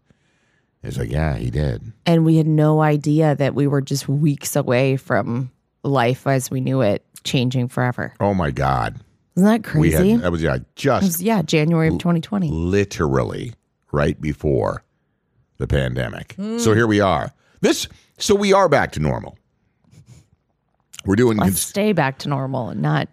It's 0.83 0.97
like, 0.97 1.11
yeah, 1.11 1.35
he 1.35 1.51
did. 1.51 1.93
and 2.07 2.25
we 2.25 2.37
had 2.37 2.47
no 2.47 2.81
idea 2.81 3.35
that 3.35 3.53
we 3.53 3.67
were 3.67 3.81
just 3.81 4.09
weeks 4.09 4.55
away 4.55 4.97
from 4.97 5.51
life 5.83 6.25
as 6.25 6.49
we 6.49 6.59
knew 6.61 6.81
it 6.81 7.05
changing 7.23 7.67
forever. 7.67 8.15
Oh 8.19 8.33
my 8.33 8.49
God. 8.49 8.99
Isn't 9.35 9.47
that 9.47 9.75
We 9.75 9.91
crazy? 9.91 10.11
had, 10.11 10.21
that 10.21 10.31
was, 10.31 10.41
yeah, 10.43 10.57
just 10.75 11.03
was, 11.03 11.21
yeah, 11.21 11.41
January 11.41 11.87
of 11.87 11.93
2020. 11.99 12.49
literally 12.49 13.53
right 13.91 14.19
before 14.19 14.83
the 15.57 15.67
pandemic. 15.67 16.33
Hmm. 16.33 16.57
So 16.59 16.73
here 16.73 16.87
we 16.87 16.99
are. 16.99 17.31
This, 17.61 17.87
so 18.17 18.35
we 18.35 18.51
are 18.53 18.67
back 18.67 18.91
to 18.93 18.99
normal. 18.99 19.37
We're 21.05 21.15
doing, 21.15 21.37
Let's 21.37 21.51
cons- 21.51 21.61
stay 21.61 21.93
back 21.93 22.19
to 22.19 22.29
normal 22.29 22.69
and 22.69 22.81
not 22.81 23.07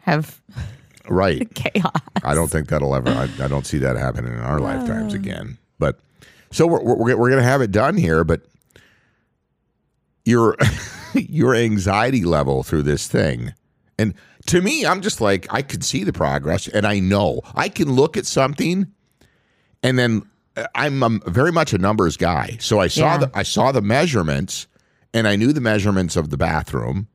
have 0.00 0.40
right. 1.08 1.48
chaos. 1.54 1.92
I 2.24 2.34
don't 2.34 2.48
think 2.50 2.68
that'll 2.68 2.94
ever. 2.94 3.10
I, 3.10 3.28
I 3.44 3.48
don't 3.48 3.66
see 3.66 3.78
that 3.78 3.96
happening 3.96 4.32
in 4.32 4.40
our 4.40 4.58
lifetimes 4.60 5.14
again. 5.14 5.58
But 5.78 6.00
so 6.50 6.66
we're 6.66 6.82
we're, 6.82 7.16
we're 7.16 7.28
going 7.30 7.42
to 7.42 7.48
have 7.48 7.60
it 7.62 7.70
done 7.70 7.96
here. 7.96 8.24
But 8.24 8.42
your 10.24 10.56
your 11.14 11.54
anxiety 11.54 12.24
level 12.24 12.62
through 12.62 12.82
this 12.82 13.06
thing, 13.08 13.52
and 13.98 14.14
to 14.50 14.60
me, 14.62 14.84
I'm 14.86 15.00
just 15.00 15.20
like 15.20 15.46
I 15.52 15.62
could 15.62 15.84
see 15.84 16.04
the 16.04 16.12
progress, 16.12 16.68
and 16.68 16.86
I 16.86 16.98
know 17.00 17.40
I 17.54 17.68
can 17.68 17.92
look 17.92 18.16
at 18.16 18.26
something, 18.26 18.86
and 19.82 19.98
then 19.98 20.22
uh, 20.56 20.66
I'm, 20.74 21.02
um 21.02 21.22
very 21.26 21.52
much 21.52 21.72
a 21.72 21.78
numbers 21.78 22.16
guy. 22.16 22.56
So 22.60 22.78
I 22.80 22.88
saw 22.88 23.12
Yeah. 23.12 23.18
the 23.18 23.30
I 23.34 23.42
saw 23.42 23.72
the 23.72 23.82
measurements, 23.82 24.66
and 25.14 25.26
I 25.28 25.36
knew 25.36 25.52
the 25.52 25.60
measurements 25.60 26.16
of 26.16 26.30
the 26.30 26.36
bathroom 26.36 27.08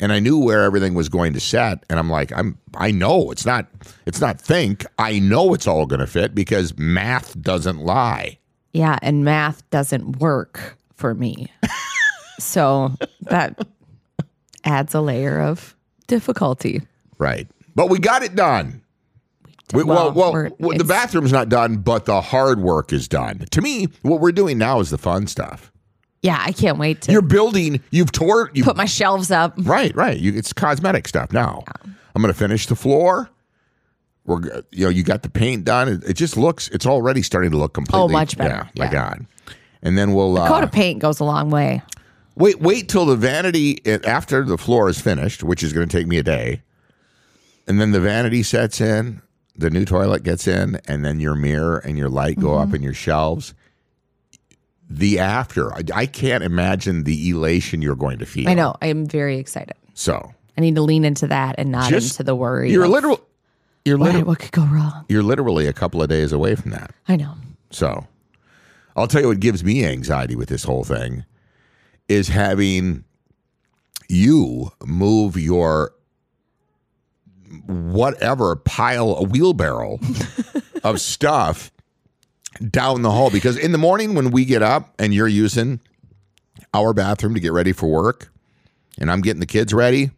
and 0.00 0.12
I 0.12 0.18
knew 0.18 0.38
where 0.38 0.64
everything 0.64 0.94
was 0.94 1.08
going 1.08 1.34
to 1.34 1.40
set 1.40 1.84
and 1.88 1.98
I'm 2.00 2.10
like 2.10 2.32
I'm 2.36 2.58
I 2.74 2.90
know 2.90 3.30
it's 3.30 3.46
not 3.46 3.66
it's 4.06 4.20
not 4.20 4.40
think 4.40 4.84
I 4.98 5.20
know 5.20 5.54
it's 5.54 5.66
all 5.68 5.86
going 5.86 6.00
to 6.00 6.06
fit 6.08 6.34
because 6.34 6.76
math 6.76 7.40
doesn't 7.40 7.78
lie 7.78 8.38
Yeah, 8.72 8.98
and 9.02 9.24
math 9.24 9.62
doesn't 9.70 10.18
work 10.18 10.76
for 10.96 11.14
me. 11.14 11.46
so 12.40 12.92
that 13.22 13.58
adds 14.64 14.94
a 14.94 15.00
layer 15.00 15.40
of 15.40 15.73
difficulty. 16.06 16.82
right. 17.18 17.48
But 17.76 17.90
we 17.90 17.98
got 17.98 18.22
it 18.22 18.36
done. 18.36 18.82
We, 19.72 19.82
well, 19.82 20.12
Well, 20.12 20.48
well, 20.60 20.78
the 20.78 20.84
bathroom's 20.84 21.32
not 21.32 21.48
done 21.48 21.78
but 21.78 22.04
the 22.04 22.20
hard 22.20 22.60
work 22.60 22.92
is 22.92 23.08
done. 23.08 23.46
To 23.50 23.60
me 23.60 23.88
what 24.02 24.20
we're 24.20 24.30
doing 24.32 24.58
now 24.58 24.78
is 24.80 24.90
the 24.90 24.98
fun 24.98 25.26
stuff. 25.26 25.72
Yeah, 26.22 26.40
I 26.40 26.52
can't 26.52 26.78
wait 26.78 27.02
to 27.02 27.12
you're 27.12 27.20
building 27.22 27.80
you've 27.90 28.12
tore 28.12 28.50
you 28.54 28.62
put 28.64 28.76
my 28.76 28.84
shelves 28.84 29.30
up. 29.30 29.54
right 29.58 29.94
right. 29.96 30.16
You, 30.16 30.34
it's 30.34 30.52
cosmetic 30.52 31.08
stuff 31.08 31.32
now. 31.32 31.64
I'm 32.14 32.22
going 32.22 32.32
to 32.32 32.38
finish 32.38 32.66
the 32.66 32.76
floor. 32.76 33.28
We're 34.24 34.40
you 34.70 34.84
know 34.84 34.88
you 34.90 35.02
got 35.02 35.22
the 35.22 35.30
paint 35.30 35.64
done. 35.64 35.88
It, 35.88 36.04
it 36.04 36.12
just 36.14 36.36
looks 36.36 36.68
it's 36.68 36.86
already 36.86 37.22
starting 37.22 37.50
to 37.50 37.56
look 37.58 37.74
completely 37.74 38.04
Oh, 38.04 38.08
much 38.08 38.38
better. 38.38 38.70
yeah, 38.74 38.84
my 38.86 38.90
god. 38.92 39.26
And 39.82 39.98
then 39.98 40.14
we'll 40.14 40.38
uh, 40.38 40.48
Coat 40.48 40.62
of 40.64 40.72
paint 40.72 41.00
goes 41.00 41.20
a 41.20 41.24
long 41.24 41.50
way. 41.50 41.82
Wait, 42.36 42.60
wait 42.60 42.88
till 42.88 43.06
the 43.06 43.16
vanity 43.16 43.80
after 44.04 44.42
the 44.44 44.58
floor 44.58 44.88
is 44.88 45.00
finished, 45.00 45.42
which 45.44 45.62
is 45.62 45.72
going 45.72 45.88
to 45.88 45.96
take 45.96 46.06
me 46.06 46.18
a 46.18 46.22
day, 46.22 46.62
and 47.66 47.80
then 47.80 47.92
the 47.92 48.00
vanity 48.00 48.42
sets 48.42 48.80
in, 48.80 49.22
the 49.56 49.70
new 49.70 49.84
toilet 49.84 50.22
gets 50.24 50.48
in, 50.48 50.80
and 50.88 51.04
then 51.04 51.20
your 51.20 51.34
mirror 51.36 51.78
and 51.78 51.96
your 51.96 52.08
light 52.08 52.38
go 52.40 52.48
Mm-hmm. 52.48 52.68
up 52.70 52.74
in 52.74 52.82
your 52.82 52.94
shelves. 52.94 53.54
The 54.90 55.18
after, 55.18 55.72
I, 55.72 55.80
I 55.94 56.06
can't 56.06 56.44
imagine 56.44 57.04
the 57.04 57.30
elation 57.30 57.80
you're 57.82 57.94
going 57.96 58.18
to 58.18 58.26
feel. 58.26 58.48
I 58.48 58.54
know. 58.54 58.74
I 58.82 58.88
am 58.88 59.06
very 59.06 59.38
excited. 59.38 59.74
So 59.94 60.34
I 60.58 60.60
need 60.60 60.74
to 60.74 60.82
lean 60.82 61.04
into 61.04 61.26
that 61.28 61.54
and 61.58 61.70
not 61.70 61.88
Just- 61.90 62.12
into 62.14 62.24
the 62.24 62.34
worry. 62.34 62.70
you're 62.72 62.88
literal. 62.88 63.20
You're 63.84 63.98
what, 63.98 64.26
what 64.26 64.38
could 64.38 64.52
go 64.52 64.64
wrong. 64.64 65.04
You're 65.10 65.22
literally 65.22 65.66
a 65.66 65.72
couple 65.74 66.02
of 66.02 66.08
days 66.08 66.32
away 66.32 66.54
from 66.54 66.70
that. 66.70 66.90
I 67.06 67.16
know. 67.16 67.34
So 67.70 68.06
I'll 68.96 69.06
tell 69.06 69.20
you 69.20 69.28
what 69.28 69.40
gives 69.40 69.62
me 69.62 69.84
anxiety 69.84 70.34
with 70.36 70.48
this 70.48 70.64
whole 70.64 70.84
thing 70.84 71.24
is 72.08 72.28
having 72.28 73.04
you 74.08 74.70
move 74.84 75.36
your 75.36 75.94
whatever 77.66 78.56
pile, 78.56 79.16
a 79.16 79.22
wheelbarrow 79.22 79.98
of 80.84 81.00
stuff 81.00 81.70
down 82.70 83.02
the 83.02 83.10
hall. 83.10 83.30
Because 83.30 83.56
in 83.56 83.72
the 83.72 83.78
morning 83.78 84.14
when 84.14 84.30
we 84.30 84.44
get 84.44 84.62
up 84.62 84.94
and 84.98 85.14
you're 85.14 85.28
using 85.28 85.80
our 86.72 86.92
bathroom 86.92 87.34
to 87.34 87.40
get 87.40 87.52
ready 87.52 87.72
for 87.72 87.86
work 87.88 88.32
and 88.98 89.10
I'm 89.10 89.20
getting 89.20 89.40
the 89.40 89.46
kids 89.46 89.72
ready, 89.72 90.10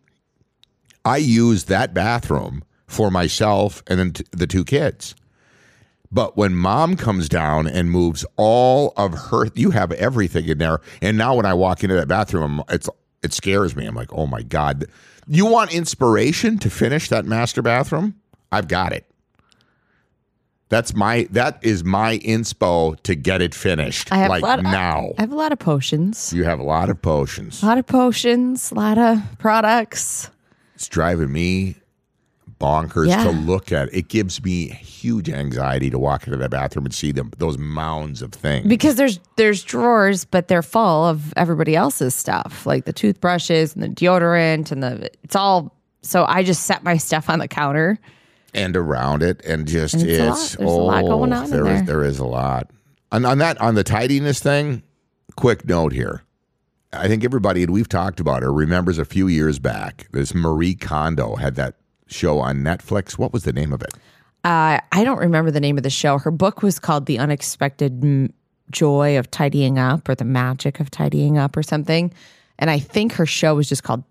I 1.05 1.19
use 1.19 1.65
that 1.65 1.95
bathroom 1.95 2.65
for 2.87 3.11
myself 3.11 3.83
and 3.87 3.99
then 3.99 4.13
t- 4.13 4.25
the 4.33 4.47
two 4.47 4.65
kids. 4.65 5.15
But 6.11 6.37
when 6.37 6.55
mom 6.55 6.97
comes 6.97 7.29
down 7.29 7.67
and 7.67 7.91
moves 7.91 8.25
all 8.37 8.93
of 8.97 9.15
her, 9.31 9.49
you 9.55 9.71
have 9.71 9.93
everything 9.93 10.47
in 10.49 10.59
there. 10.59 10.81
And 11.03 11.19
now 11.19 11.35
when 11.35 11.47
I 11.47 11.55
walk 11.55 11.83
into 11.83 11.97
that 11.97 12.09
bathroom, 12.09 12.63
it's 12.69 12.89
it 13.23 13.33
scares 13.33 13.75
me. 13.75 13.87
I'm 13.87 13.95
like, 13.95 14.13
oh 14.13 14.27
my 14.27 14.43
god! 14.43 14.87
You 15.27 15.47
want 15.47 15.75
inspiration 15.75 16.59
to 16.59 16.71
finish 16.71 17.09
that 17.09 17.25
master 17.25 17.63
bathroom? 17.63 18.15
I've 18.53 18.69
got 18.69 18.93
it. 18.93 19.05
That's 20.69 20.95
my 20.95 21.29
that 21.31 21.59
is 21.63 21.85
my 21.85 22.19
inspo 22.19 23.01
to 23.03 23.15
get 23.15 23.41
it 23.41 23.55
finished. 23.55 24.13
I 24.13 24.17
have 24.17 24.31
like 24.31 24.43
a 24.43 24.47
lot 24.47 24.59
of, 24.59 24.65
now. 24.65 25.13
I 25.17 25.23
have 25.23 25.33
a 25.33 25.37
lot 25.37 25.53
of 25.53 25.59
potions. 25.59 26.33
you 26.33 26.45
have 26.45 26.59
a 26.59 26.65
lot 26.65 26.91
of 26.91 27.01
potions. 27.01 27.63
A 27.63 27.67
lot 27.67 27.79
of 27.79 27.87
potions, 27.87 28.73
a 28.73 28.75
lot 28.75 28.99
of 28.99 29.21
products. 29.39 30.31
It's 30.75 30.89
driving 30.89 31.33
me 31.33 31.77
bonkers 32.61 33.09
Yeah. 33.09 33.25
to 33.25 33.31
look 33.31 33.71
at. 33.73 33.93
It 33.93 34.09
gives 34.09 34.43
me 34.43 34.69
huge 34.69 35.29
anxiety 35.29 35.91
to 35.91 35.99
walk 35.99 36.27
into 36.27 36.39
the 36.39 36.49
bathroom 36.49 36.87
and 36.87 36.95
see 36.95 37.13
them 37.13 37.31
those 37.39 37.59
mounds 37.59 38.23
of 38.23 38.33
things. 38.33 38.67
Because 38.67 38.97
there's 38.97 39.21
there's 39.37 39.63
drawers, 39.63 40.25
but 40.25 40.49
they're 40.49 40.63
full 40.63 41.05
of 41.07 41.33
everybody 41.37 41.77
else's 41.77 42.15
stuff, 42.15 42.65
like 42.67 42.85
the 42.87 42.93
toothbrushes 42.93 43.75
and 43.75 43.83
the 43.83 43.89
deodorant 43.89 44.73
and 44.73 44.83
the 44.83 45.11
it's 45.23 45.37
all 45.37 45.75
so 46.03 46.25
I 46.27 46.43
just 46.45 46.63
set 46.65 46.83
my 46.85 46.97
stuff 46.97 47.29
on 47.29 47.39
the 47.41 47.49
counter. 47.49 47.99
and 48.55 48.75
around 48.77 49.23
it 49.23 49.45
and 49.45 49.67
just 49.69 49.95
And 49.95 50.03
it's 50.05 50.19
a 50.19 50.25
lot. 50.29 50.33
it's, 50.39 50.57
There's 50.57 50.71
a 50.71 50.75
lot 50.75 51.05
oh, 51.05 51.09
going 51.09 51.33
on 51.35 51.45
in 51.45 51.51
there 51.51 51.67
is- 51.67 51.67
there. 51.67 51.83
there 51.85 52.05
is 52.05 52.19
a 52.19 52.25
lot 52.25 52.71
and 53.13 53.27
on 53.27 53.39
that 53.39 53.61
on 53.61 53.75
the 53.75 53.85
tidiness 53.85 54.41
thing 54.41 54.83
quick 55.37 55.69
note 55.69 55.93
here 55.93 56.23
i 56.93 57.07
think 57.07 57.23
everybody 57.23 57.63
and 57.63 57.73
we've 57.73 57.89
talked 57.89 58.19
about 58.19 58.43
her 58.43 58.51
remembers 58.53 58.97
a 58.99 59.05
few 59.05 59.29
years 59.29 59.59
back 59.59 60.09
this 60.13 60.35
marie 60.35 60.75
kondo 60.75 61.37
had 61.37 61.55
that 61.57 61.75
show 62.07 62.39
on 62.39 62.59
netflix 62.59 63.19
what 63.19 63.33
was 63.33 63.45
the 63.45 63.53
name 63.53 63.73
of 63.73 63.83
it 63.83 63.95
Uh, 64.45 64.79
I 64.93 65.03
don't 65.03 65.19
remember 65.19 65.51
the 65.51 65.59
name 65.61 65.77
of 65.77 65.83
the 65.83 65.91
show. 65.91 66.19
Her 66.19 66.31
book 66.31 66.63
was 66.63 66.79
called 66.79 67.07
The 67.07 67.19
Unexpected 67.19 68.05
M- 68.05 68.33
Joy 68.71 69.19
of 69.19 69.29
Tidying 69.29 69.77
Up 69.77 70.09
or 70.09 70.15
The 70.15 70.25
Magic 70.25 70.79
of 70.79 70.89
Tidying 70.89 71.37
Up 71.37 71.57
or 71.57 71.65
something. 71.65 72.13
And 72.61 72.71
I 72.71 72.79
think 72.79 73.13
her 73.15 73.27
show 73.27 73.57
was 73.57 73.69
just 73.69 73.83
called 73.83 74.05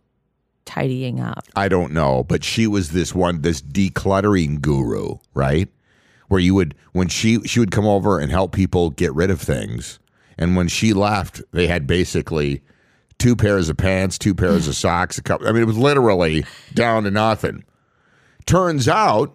Tidying 0.65 1.19
Up. 1.21 1.45
i 1.55 1.67
don't 1.69 1.93
know 1.93 2.23
but 2.23 2.43
she 2.43 2.65
was 2.67 2.89
this 2.91 3.13
one 3.15 3.41
this 3.43 3.61
decluttering 3.61 4.59
guru 4.61 5.17
right 5.35 5.69
where 6.27 6.41
you 6.41 6.55
would 6.55 6.73
when 6.91 7.07
she 7.07 7.39
she 7.45 7.59
would 7.59 7.71
come 7.71 7.85
over 7.85 8.19
and 8.19 8.31
help 8.31 8.51
people 8.51 8.89
get 8.89 9.13
rid 9.13 9.29
of 9.29 9.39
things 9.39 9.99
and 10.39 10.55
when 10.57 10.67
she 10.67 10.91
left 10.91 11.41
they 11.51 11.67
had 11.67 11.85
basically 11.85 12.61
two 13.19 13.35
pairs 13.35 13.69
of 13.69 13.77
pants 13.77 14.17
two 14.17 14.33
pairs 14.33 14.67
of 14.67 14.75
socks 14.75 15.19
a 15.19 15.21
couple 15.23 15.47
i 15.47 15.51
mean 15.51 15.61
it 15.61 15.67
was 15.67 15.77
literally 15.77 16.43
down 16.73 17.03
to 17.03 17.11
nothing 17.11 17.63
turns 18.45 18.87
out 18.87 19.33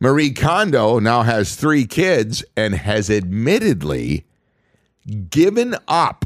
marie 0.00 0.30
kondo 0.32 0.98
now 0.98 1.22
has 1.22 1.54
three 1.56 1.86
kids 1.86 2.44
and 2.56 2.74
has 2.74 3.08
admittedly 3.10 4.24
given 5.30 5.74
up 5.88 6.24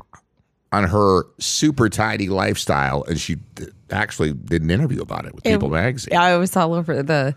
on 0.72 0.84
her 0.84 1.24
super 1.38 1.88
tidy 1.88 2.28
lifestyle 2.28 3.04
and 3.04 3.18
she 3.20 3.36
actually 3.90 4.32
did 4.32 4.62
an 4.62 4.70
interview 4.70 5.00
about 5.00 5.24
it 5.24 5.34
with 5.34 5.44
people 5.44 5.68
magazine 5.70 6.08
Yeah, 6.12 6.22
I 6.22 6.36
was 6.36 6.56
all 6.56 6.74
over 6.74 7.02
the 7.02 7.34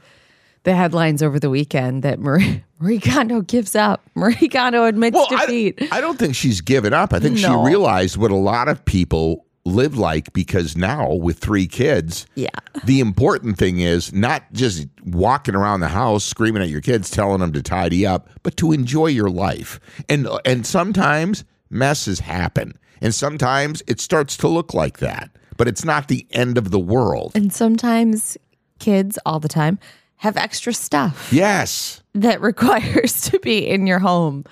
the 0.64 0.76
headlines 0.76 1.24
over 1.24 1.40
the 1.40 1.50
weekend 1.50 2.04
that 2.04 2.20
Marie, 2.20 2.64
Marie 2.80 3.00
Kondo 3.00 3.40
gives 3.40 3.76
up. 3.76 4.02
Marie 4.16 4.50
Kondo 4.50 4.84
admits 4.84 5.18
I, 5.18 5.46
defeat. 5.46 5.88
I 5.90 6.02
don't 6.02 6.20
think 6.20 6.36
she's 6.36 6.60
given 6.60 6.92
up. 6.94 7.14
I 7.14 7.20
think 7.20 7.40
No. 7.40 7.64
she 7.64 7.70
realized 7.70 8.18
what 8.18 8.30
a 8.30 8.36
lot 8.36 8.68
of 8.68 8.84
people 8.84 9.46
live 9.66 9.98
like 9.98 10.32
because 10.34 10.76
now 10.78 11.14
with 11.14 11.38
three 11.40 11.68
kids, 11.68 12.26
Yeah. 12.36 12.50
the 12.86 13.00
important 13.00 13.58
thing 13.58 13.80
is 13.82 14.12
not 14.14 14.44
just 14.54 14.88
walking 15.06 15.54
around 15.56 15.82
the 15.82 15.90
house 15.90 16.24
screaming 16.24 16.62
at 16.64 16.70
your 16.70 16.82
kids, 16.82 17.10
telling 17.10 17.40
them 17.40 17.54
to 17.54 17.62
tidy 17.62 18.06
up, 18.06 18.30
but 18.44 18.58
to 18.58 18.72
enjoy 18.72 19.08
your 19.08 19.30
life. 19.30 19.80
And 20.08 20.28
and 20.46 20.66
sometimes 20.66 21.44
messes 21.70 22.20
happen. 22.22 22.78
And 23.02 23.14
sometimes 23.14 23.84
it 23.88 24.00
starts 24.02 24.36
to 24.38 24.48
look 24.48 24.74
like 24.74 24.98
that, 25.00 25.30
but 25.58 25.68
it's 25.68 25.86
not 25.86 26.08
the 26.08 26.26
end 26.32 26.58
of 26.58 26.72
the 26.72 26.80
world. 26.80 27.32
And 27.36 27.54
sometimes 27.54 28.38
kids, 28.80 29.20
all 29.26 29.40
the 29.40 29.48
time, 29.50 29.78
have 30.18 30.36
extra 30.36 30.74
stuff 30.74 31.30
Yes. 31.32 32.02
that 32.14 32.42
requires 32.52 33.22
to 33.30 33.40
be 33.40 33.68
in 33.68 33.88
your 33.88 34.00
home. 34.00 34.46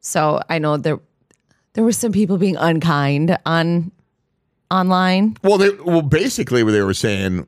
So 0.00 0.40
I 0.48 0.58
know 0.58 0.76
there 0.76 1.00
there 1.74 1.84
were 1.84 1.92
some 1.92 2.12
people 2.12 2.36
being 2.38 2.56
unkind 2.56 3.38
on 3.46 3.90
online. 4.72 5.36
Well, 5.42 5.58
they, 5.58 5.70
well, 5.70 6.02
basically, 6.02 6.62
what 6.62 6.72
they 6.72 6.82
were 6.82 6.94
saying, 6.94 7.46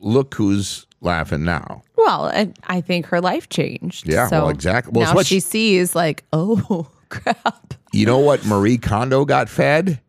"Look 0.00 0.34
who's 0.34 0.86
laughing 1.00 1.44
now." 1.44 1.82
Well, 1.96 2.26
I, 2.26 2.52
I 2.66 2.80
think 2.80 3.06
her 3.06 3.20
life 3.20 3.48
changed. 3.48 4.08
Yeah, 4.08 4.26
So 4.28 4.42
well, 4.42 4.48
exactly. 4.50 4.92
Well, 4.94 5.08
now 5.08 5.14
what 5.14 5.26
she 5.26 5.36
she- 5.36 5.40
sees 5.40 5.94
like, 5.94 6.24
oh 6.32 6.88
crap. 7.08 7.74
You 7.92 8.04
know 8.06 8.18
what 8.18 8.44
Marie 8.44 8.78
Kondo 8.78 9.24
got 9.24 9.48
fed? 9.48 10.00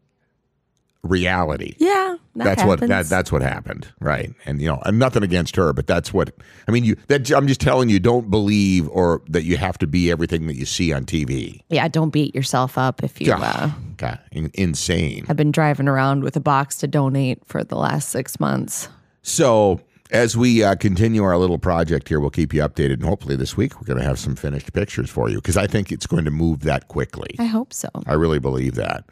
Reality. 1.07 1.75
Yeah, 1.77 2.17
that 2.35 2.43
that's 2.43 2.63
what 2.63 2.79
that, 2.81 3.05
that's 3.07 3.31
what 3.31 3.41
happened, 3.41 3.87
right? 3.99 4.33
And 4.45 4.61
you 4.61 4.67
know, 4.67 4.81
and 4.85 4.99
nothing 4.99 5.23
against 5.23 5.55
her, 5.55 5.73
but 5.73 5.87
that's 5.87 6.13
what 6.13 6.33
I 6.67 6.71
mean. 6.71 6.83
You 6.83 6.95
that 7.07 7.31
I'm 7.31 7.47
just 7.47 7.61
telling 7.61 7.89
you, 7.89 7.99
don't 7.99 8.29
believe 8.29 8.87
or 8.89 9.21
that 9.29 9.43
you 9.43 9.57
have 9.57 9.77
to 9.79 9.87
be 9.87 10.11
everything 10.11 10.47
that 10.47 10.55
you 10.55 10.65
see 10.65 10.93
on 10.93 11.05
TV. 11.05 11.61
yeah. 11.69 11.87
Don't 11.87 12.09
beat 12.09 12.35
yourself 12.35 12.77
up 12.77 13.03
if 13.03 13.19
you 13.19 13.33
uh, 13.33 13.71
God, 13.97 14.19
in- 14.31 14.51
insane. 14.53 15.25
have 15.25 15.37
been 15.37 15.51
driving 15.51 15.87
around 15.87 16.23
with 16.23 16.35
a 16.35 16.39
box 16.41 16.77
to 16.77 16.87
donate 16.87 17.43
for 17.45 17.63
the 17.63 17.75
last 17.75 18.09
six 18.09 18.39
months. 18.39 18.89
So 19.21 19.81
as 20.11 20.37
we 20.37 20.63
uh, 20.63 20.75
continue 20.75 21.23
our 21.23 21.37
little 21.37 21.57
project 21.57 22.07
here, 22.07 22.19
we'll 22.19 22.29
keep 22.29 22.53
you 22.53 22.61
updated, 22.61 22.93
and 22.93 23.03
hopefully 23.03 23.35
this 23.35 23.57
week 23.57 23.79
we're 23.79 23.85
going 23.85 23.99
to 23.99 24.05
have 24.05 24.19
some 24.19 24.35
finished 24.35 24.71
pictures 24.73 25.09
for 25.09 25.29
you 25.29 25.37
because 25.37 25.57
I 25.57 25.67
think 25.67 25.91
it's 25.91 26.07
going 26.07 26.25
to 26.25 26.31
move 26.31 26.61
that 26.61 26.87
quickly. 26.87 27.35
I 27.39 27.45
hope 27.45 27.73
so. 27.73 27.89
I 28.05 28.13
really 28.13 28.39
believe 28.39 28.75
that. 28.75 29.05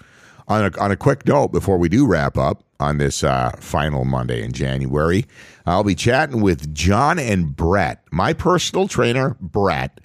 On 0.48 0.66
a, 0.66 0.80
on 0.80 0.92
a 0.92 0.96
quick 0.96 1.26
note, 1.26 1.52
before 1.52 1.78
we 1.78 1.90
do 1.90 2.06
wrap 2.06 2.38
up 2.38 2.64
on 2.80 3.00
this 3.00 3.24
uh, 3.24 3.52
final 3.60 4.06
Monday 4.06 4.44
in 4.44 4.52
January, 4.52 5.26
I'll 5.66 5.84
be 5.84 5.96
chatting 5.96 6.42
with 6.42 6.74
John 6.74 7.18
and 7.18 7.56
Brett. 7.56 8.04
My 8.12 8.34
personal 8.34 8.88
trainer, 8.88 9.36
Brett, 9.40 10.00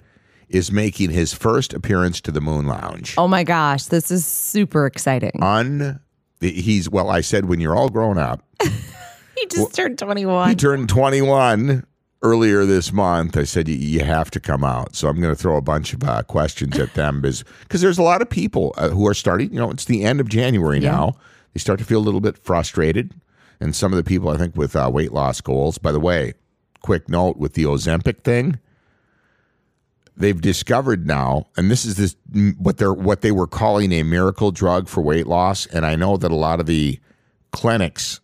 is 0.49 0.71
making 0.71 1.11
his 1.11 1.33
first 1.33 1.73
appearance 1.73 2.19
to 2.21 2.31
the 2.31 2.41
Moon 2.41 2.65
Lounge. 2.65 3.13
Oh 3.17 3.27
my 3.27 3.43
gosh, 3.43 3.85
this 3.85 4.09
is 4.09 4.25
super 4.25 4.85
exciting. 4.85 5.31
Un, 5.41 5.99
he's 6.39 6.89
well. 6.89 7.09
I 7.09 7.21
said 7.21 7.45
when 7.45 7.59
you're 7.59 7.75
all 7.75 7.89
grown 7.89 8.17
up. 8.17 8.43
he 8.61 9.45
just 9.47 9.75
turned 9.75 9.99
21. 9.99 10.49
He 10.49 10.55
turned 10.55 10.89
21 10.89 11.85
earlier 12.21 12.65
this 12.65 12.91
month. 12.93 13.35
I 13.37 13.43
said, 13.43 13.67
"You- 13.67 14.03
have 14.03 14.31
to 14.31 14.39
come 14.39 14.63
out. 14.63 14.95
So 14.95 15.07
I'm 15.07 15.19
going 15.21 15.33
to 15.33 15.41
throw 15.41 15.57
a 15.57 15.61
bunch 15.61 15.93
of 15.93 16.03
uh, 16.03 16.23
questions 16.23 16.77
at 16.79 16.93
them 16.93 17.21
because 17.21 17.43
there's 17.81 17.97
a 17.97 18.03
lot 18.03 18.21
of 18.21 18.29
people 18.29 18.73
uh, 18.77 18.89
who 18.89 19.07
are 19.07 19.13
starting, 19.13 19.51
you 19.53 19.59
know, 19.59 19.71
it's 19.71 19.85
the 19.85 20.03
end 20.03 20.19
of 20.19 20.27
January 20.29 20.79
now. 20.79 21.13
They 21.53 21.59
start 21.59 21.79
to 21.79 21.85
feel 21.85 21.99
a 21.99 22.01
little 22.01 22.21
bit 22.21 22.37
frustrated. 22.37 23.13
And 23.59 23.75
some 23.75 23.93
of 23.93 23.97
the 23.97 24.03
people, 24.03 24.29
I 24.29 24.37
think, 24.37 24.55
with 24.55 24.75
uh, 24.75 24.89
weight 24.91 25.11
loss 25.11 25.39
goals, 25.39 25.77
by 25.77 25.91
the 25.91 25.99
way, 25.99 26.33
quick 26.81 27.07
note 27.07 27.37
with 27.37 27.53
the 27.53 27.63
Ozempic 27.65 28.21
thing, 28.21 28.59
they've 30.17 30.41
discovered 30.41 31.05
now, 31.05 31.47
and 31.57 31.69
this 31.69 31.85
is 31.85 31.95
this 31.95 32.15
what 32.57 32.77
they're 32.77 32.93
what 32.93 33.21
they 33.21 33.31
were 33.31 33.47
calling 33.47 33.91
a 33.91 34.03
miracle 34.03 34.51
drug 34.51 34.87
for 34.87 35.01
weight 35.01 35.27
loss. 35.27 35.67
And 35.67 35.85
I 35.85 35.95
know 35.95 36.17
that 36.17 36.31
a 36.31 36.35
lot 36.35 36.59
of 36.59 36.65
the 36.65 36.99
clinics 37.51 38.19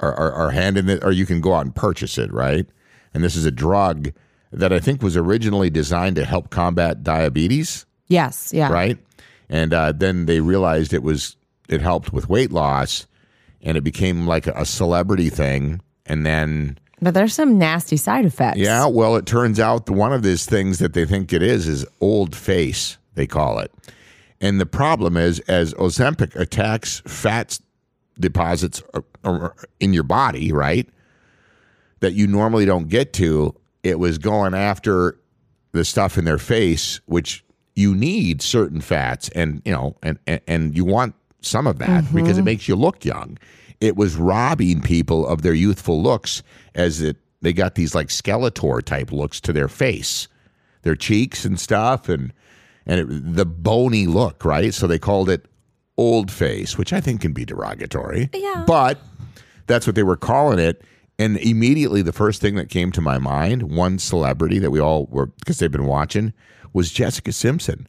are, 0.00 0.14
are, 0.14 0.32
are 0.32 0.50
handing 0.50 0.88
it, 0.88 1.04
or 1.04 1.12
you 1.12 1.26
can 1.26 1.40
go 1.40 1.54
out 1.54 1.66
and 1.66 1.74
purchase 1.74 2.16
it, 2.18 2.32
right? 2.32 2.66
And 3.14 3.24
this 3.24 3.36
is 3.36 3.44
a 3.44 3.50
drug 3.50 4.12
that 4.52 4.72
I 4.72 4.78
think 4.78 5.02
was 5.02 5.16
originally 5.16 5.70
designed 5.70 6.16
to 6.16 6.24
help 6.24 6.50
combat 6.50 7.02
diabetes, 7.02 7.84
Yes, 8.06 8.50
yeah. 8.54 8.70
right? 8.72 8.98
And 9.50 9.74
uh, 9.74 9.92
then 9.92 10.26
they 10.26 10.40
realized 10.40 10.92
it 10.94 11.02
was 11.02 11.36
it 11.68 11.80
helped 11.82 12.12
with 12.12 12.28
weight 12.28 12.50
loss, 12.52 13.06
and 13.60 13.76
it 13.76 13.82
became 13.82 14.26
like 14.26 14.46
a 14.46 14.64
celebrity 14.64 15.28
thing. 15.28 15.80
And 16.06 16.24
then, 16.24 16.78
But 17.02 17.12
there's 17.12 17.34
some 17.34 17.58
nasty 17.58 17.98
side 17.98 18.24
effects. 18.24 18.58
yeah, 18.58 18.86
well, 18.86 19.16
it 19.16 19.26
turns 19.26 19.60
out 19.60 19.90
one 19.90 20.12
of 20.14 20.22
these 20.22 20.46
things 20.46 20.78
that 20.78 20.94
they 20.94 21.04
think 21.04 21.32
it 21.32 21.42
is 21.42 21.68
is 21.68 21.84
old 22.00 22.34
face. 22.34 22.96
They 23.14 23.26
call 23.26 23.58
it, 23.58 23.70
and 24.40 24.58
the 24.60 24.66
problem 24.66 25.16
is 25.18 25.40
as 25.40 25.74
Ozempic 25.74 26.34
attacks 26.36 27.02
fat 27.06 27.58
deposits 28.18 28.82
uh, 29.24 29.48
in 29.80 29.92
your 29.92 30.02
body, 30.04 30.52
right? 30.52 30.88
That 32.00 32.12
you 32.12 32.26
normally 32.26 32.64
don't 32.64 32.88
get 32.88 33.12
to. 33.14 33.54
It 33.82 33.98
was 33.98 34.18
going 34.18 34.54
after 34.54 35.18
the 35.72 35.84
stuff 35.84 36.18
in 36.18 36.24
their 36.24 36.38
face, 36.38 37.00
which 37.06 37.44
you 37.74 37.94
need 37.94 38.42
certain 38.42 38.80
fats, 38.80 39.28
and 39.30 39.62
you 39.64 39.72
know, 39.72 39.96
and 40.02 40.18
and, 40.26 40.40
and 40.46 40.76
you 40.76 40.84
want 40.84 41.14
some 41.40 41.66
of 41.66 41.78
that 41.78 42.04
mm-hmm. 42.04 42.16
because 42.16 42.38
it 42.38 42.42
makes 42.42 42.68
you 42.68 42.76
look 42.76 43.04
young. 43.04 43.38
It 43.80 43.96
was 43.96 44.16
robbing 44.16 44.82
people 44.82 45.26
of 45.26 45.42
their 45.42 45.54
youthful 45.54 46.02
looks, 46.02 46.42
as 46.74 47.00
it 47.00 47.16
they 47.40 47.52
got 47.52 47.76
these 47.76 47.94
like 47.94 48.08
Skeletor 48.08 48.82
type 48.82 49.12
looks 49.12 49.40
to 49.42 49.52
their 49.52 49.68
face, 49.68 50.28
their 50.82 50.96
cheeks 50.96 51.44
and 51.44 51.58
stuff, 51.58 52.08
and 52.08 52.32
and 52.86 53.00
it, 53.00 53.36
the 53.36 53.46
bony 53.46 54.06
look, 54.06 54.44
right? 54.44 54.74
So 54.74 54.86
they 54.86 54.98
called 54.98 55.28
it 55.28 55.46
old 55.96 56.30
face, 56.30 56.78
which 56.78 56.92
I 56.92 57.00
think 57.00 57.20
can 57.20 57.32
be 57.32 57.44
derogatory. 57.44 58.30
Yeah. 58.32 58.64
But 58.66 59.00
that's 59.66 59.86
what 59.86 59.94
they 59.94 60.02
were 60.02 60.16
calling 60.16 60.58
it. 60.58 60.82
And 61.18 61.36
immediately, 61.38 62.02
the 62.02 62.12
first 62.12 62.40
thing 62.40 62.54
that 62.54 62.68
came 62.68 62.92
to 62.92 63.00
my 63.00 63.18
mind, 63.18 63.64
one 63.64 63.98
celebrity 63.98 64.58
that 64.60 64.70
we 64.70 64.80
all 64.80 65.06
were, 65.06 65.26
because 65.26 65.58
they've 65.58 65.70
been 65.72 65.86
watching, 65.86 66.32
was 66.72 66.92
Jessica 66.92 67.32
Simpson. 67.32 67.88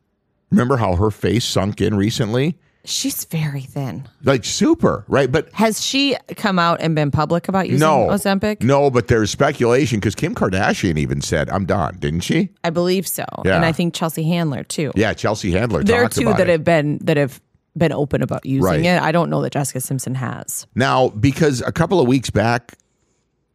Remember 0.50 0.78
how 0.78 0.96
her 0.96 1.12
face 1.12 1.46
sunk 1.46 1.80
in 1.80 1.96
recently? 1.96 2.58
She's 2.86 3.26
very 3.26 3.62
thin. 3.62 4.08
Like 4.24 4.46
super, 4.46 5.06
right? 5.08 5.32
But 5.32 5.54
Has 5.54 5.86
she 5.86 6.16
come 6.38 6.58
out 6.58 6.82
and 6.82 6.96
been 6.96 7.12
public 7.12 7.48
about 7.48 7.68
using 7.68 7.82
no, 7.82 8.08
Ozempic? 8.08 8.64
No, 8.64 8.90
but 8.90 9.10
there's 9.10 9.30
speculation 9.30 10.00
because 10.00 10.16
Kim 10.16 10.34
Kardashian 10.34 10.98
even 10.98 11.22
said, 11.22 11.50
"I'm 11.52 11.66
done," 11.66 11.98
didn't 12.00 12.22
she? 12.22 12.50
I 12.64 12.72
believe 12.72 13.08
so. 13.08 13.26
Yeah. 13.46 13.58
And 13.58 13.66
I 13.66 13.74
think 13.74 13.94
Chelsea 13.94 14.24
Handler 14.24 14.64
too. 14.64 14.92
Yeah, 14.96 15.14
Chelsea 15.14 15.52
Handler. 15.52 15.84
there 15.84 16.04
are 16.04 16.10
two 16.10 16.26
that 16.26 16.40
it. 16.42 16.48
have 16.48 16.64
been 16.64 16.98
that 17.04 17.18
have 17.18 17.40
been 17.78 17.92
open 17.92 18.24
about 18.24 18.46
using 18.46 18.64
Right. 18.64 18.84
it. 18.84 19.00
I 19.02 19.12
don't 19.12 19.30
know 19.30 19.42
that 19.44 19.54
Jessica 19.54 19.82
Simpson 19.82 20.16
has. 20.16 20.66
Now, 20.74 21.10
because 21.10 21.62
a 21.62 21.72
couple 21.72 22.00
of 22.00 22.08
weeks 22.08 22.30
back, 22.32 22.76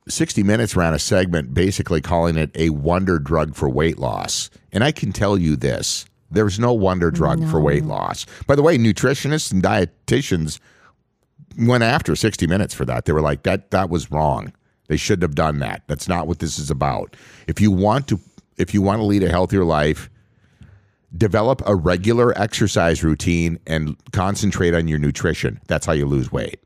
60 0.08 0.42
Minutes 0.42 0.76
ran 0.76 0.94
a 0.94 0.98
segment 0.98 1.54
basically 1.54 2.00
calling 2.00 2.36
it 2.36 2.50
a 2.54 2.70
wonder 2.70 3.18
drug 3.18 3.54
for 3.54 3.68
weight 3.68 3.98
loss. 3.98 4.50
And 4.72 4.84
I 4.84 4.92
can 4.92 5.12
tell 5.12 5.38
you 5.38 5.56
this 5.56 6.06
there's 6.30 6.58
no 6.58 6.72
wonder 6.72 7.10
drug 7.10 7.48
for 7.48 7.60
weight 7.60 7.84
loss. 7.84 8.26
By 8.46 8.56
the 8.56 8.62
way, 8.62 8.76
nutritionists 8.76 9.52
and 9.52 9.62
dietitians 9.62 10.58
went 11.58 11.84
after 11.84 12.16
60 12.16 12.46
Minutes 12.46 12.74
for 12.74 12.84
that. 12.84 13.04
They 13.04 13.12
were 13.12 13.20
like, 13.20 13.44
that, 13.44 13.70
that 13.70 13.88
was 13.88 14.10
wrong. 14.10 14.52
They 14.88 14.96
shouldn't 14.96 15.22
have 15.22 15.36
done 15.36 15.60
that. 15.60 15.84
That's 15.86 16.08
not 16.08 16.26
what 16.26 16.40
this 16.40 16.58
is 16.58 16.70
about. 16.70 17.16
If 17.46 17.60
you 17.60 17.70
want 17.70 18.08
to 18.08 18.20
if 18.56 18.72
you 18.74 18.82
want 18.82 19.00
to 19.00 19.04
lead 19.04 19.22
a 19.22 19.28
healthier 19.28 19.64
life, 19.64 20.10
develop 21.16 21.62
a 21.66 21.74
regular 21.74 22.36
exercise 22.38 23.02
routine 23.02 23.58
and 23.66 23.96
concentrate 24.12 24.74
on 24.74 24.88
your 24.88 24.98
nutrition. 24.98 25.60
That's 25.66 25.86
how 25.86 25.92
you 25.92 26.06
lose 26.06 26.30
weight. 26.30 26.60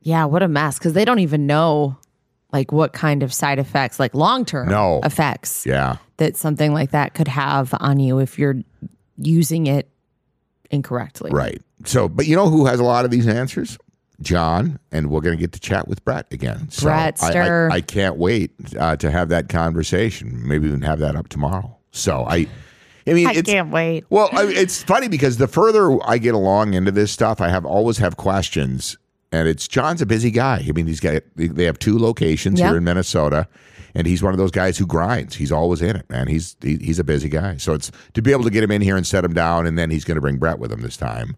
Yeah, 0.00 0.24
what 0.24 0.42
a 0.42 0.48
mess. 0.48 0.78
Because 0.78 0.94
they 0.94 1.04
don't 1.04 1.18
even 1.18 1.46
know 1.46 1.98
like 2.52 2.72
what 2.72 2.92
kind 2.92 3.22
of 3.22 3.32
side 3.32 3.58
effects, 3.58 3.98
like 4.00 4.14
long 4.14 4.44
term 4.44 4.68
No. 4.68 5.00
effects 5.04 5.64
Yeah. 5.66 5.96
that 6.16 6.36
something 6.36 6.72
like 6.72 6.90
that 6.90 7.14
could 7.14 7.28
have 7.28 7.74
on 7.80 7.98
you 8.00 8.18
if 8.18 8.38
you're 8.38 8.56
using 9.16 9.66
it 9.66 9.88
incorrectly. 10.70 11.30
Right. 11.32 11.60
So, 11.84 12.08
but 12.08 12.26
you 12.26 12.36
know 12.36 12.48
who 12.48 12.66
has 12.66 12.80
a 12.80 12.84
lot 12.84 13.04
of 13.04 13.10
these 13.10 13.26
answers? 13.26 13.78
John, 14.22 14.78
and 14.92 15.10
we're 15.10 15.22
going 15.22 15.34
to 15.36 15.40
get 15.40 15.52
to 15.52 15.60
chat 15.60 15.88
with 15.88 16.04
Brett 16.04 16.26
again. 16.30 16.68
So 16.70 16.84
Brett 16.84 17.22
I- 17.22 17.32
I, 17.38 17.68
I, 17.76 17.80
can't 17.80 18.16
wait 18.18 18.50
uh, 18.78 18.94
to 18.96 19.10
have 19.10 19.30
that 19.30 19.48
conversation. 19.48 20.46
Maybe 20.46 20.66
we 20.66 20.72
can 20.74 20.82
have 20.82 20.98
that 20.98 21.16
up 21.16 21.28
tomorrow. 21.28 21.74
So 21.90 22.26
I, 22.28 22.46
I 23.06 23.14
mean, 23.14 23.26
I 23.26 23.40
can't 23.40 23.70
wait. 23.70 24.04
well, 24.10 24.28
I, 24.32 24.44
it's 24.44 24.82
funny 24.82 25.08
because 25.08 25.38
the 25.38 25.48
further 25.48 25.96
I 26.06 26.18
get 26.18 26.34
along 26.34 26.74
into 26.74 26.90
this 26.90 27.10
stuff, 27.10 27.40
I 27.40 27.48
have 27.48 27.64
always 27.64 27.96
have 27.96 28.18
questions, 28.18 28.98
and 29.32 29.48
it's 29.48 29.68
John's 29.68 30.02
a 30.02 30.06
busy 30.06 30.30
guy. 30.30 30.64
I 30.68 30.72
mean, 30.72 30.86
he's 30.86 31.00
got 31.00 31.22
they 31.36 31.64
have 31.64 31.78
two 31.78 31.98
locations 31.98 32.58
Yeah. 32.60 32.68
here 32.68 32.76
in 32.78 32.84
Minnesota, 32.84 33.46
and 33.94 34.06
he's 34.06 34.22
one 34.22 34.32
of 34.32 34.38
those 34.38 34.50
guys 34.50 34.78
who 34.78 34.86
grinds. 34.86 35.36
He's 35.36 35.52
always 35.52 35.82
in 35.82 35.96
it, 35.96 36.08
man. 36.10 36.26
He's 36.28 36.56
he, 36.62 36.76
he's 36.76 36.98
a 36.98 37.04
busy 37.04 37.28
guy. 37.28 37.56
So 37.58 37.74
it's 37.74 37.90
to 38.14 38.22
be 38.22 38.32
able 38.32 38.44
to 38.44 38.50
get 38.50 38.62
him 38.64 38.70
in 38.70 38.82
here 38.82 38.96
and 38.96 39.06
set 39.06 39.24
him 39.24 39.32
down, 39.34 39.66
and 39.66 39.78
then 39.78 39.90
he's 39.90 40.04
going 40.04 40.16
to 40.16 40.20
bring 40.20 40.36
Brett 40.38 40.58
with 40.58 40.72
him 40.72 40.80
this 40.82 40.96
time. 40.96 41.36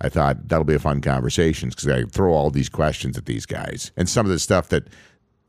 I 0.00 0.08
thought 0.08 0.46
that'll 0.48 0.64
be 0.64 0.74
a 0.76 0.78
fun 0.78 1.00
conversation 1.00 1.70
because 1.70 1.88
I 1.88 2.04
throw 2.04 2.32
all 2.32 2.50
these 2.50 2.68
questions 2.68 3.18
at 3.18 3.26
these 3.26 3.46
guys 3.46 3.90
and 3.96 4.08
some 4.08 4.26
of 4.26 4.30
the 4.30 4.38
stuff 4.38 4.68
that 4.68 4.84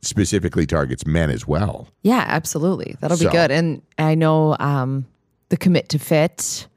specifically 0.02 0.65
targets 0.65 1.06
men 1.06 1.30
as 1.30 1.45
well. 1.47 1.88
Yeah, 2.02 2.23
absolutely. 2.28 2.95
That'll 2.99 3.17
be 3.19 3.25
good. 3.30 3.52
And 3.52 3.82
I 3.99 4.15
know 4.15 4.56
um, 4.60 5.06
the 5.49 5.58
commit 5.58 5.89
to 5.89 5.99
fit 5.99 6.67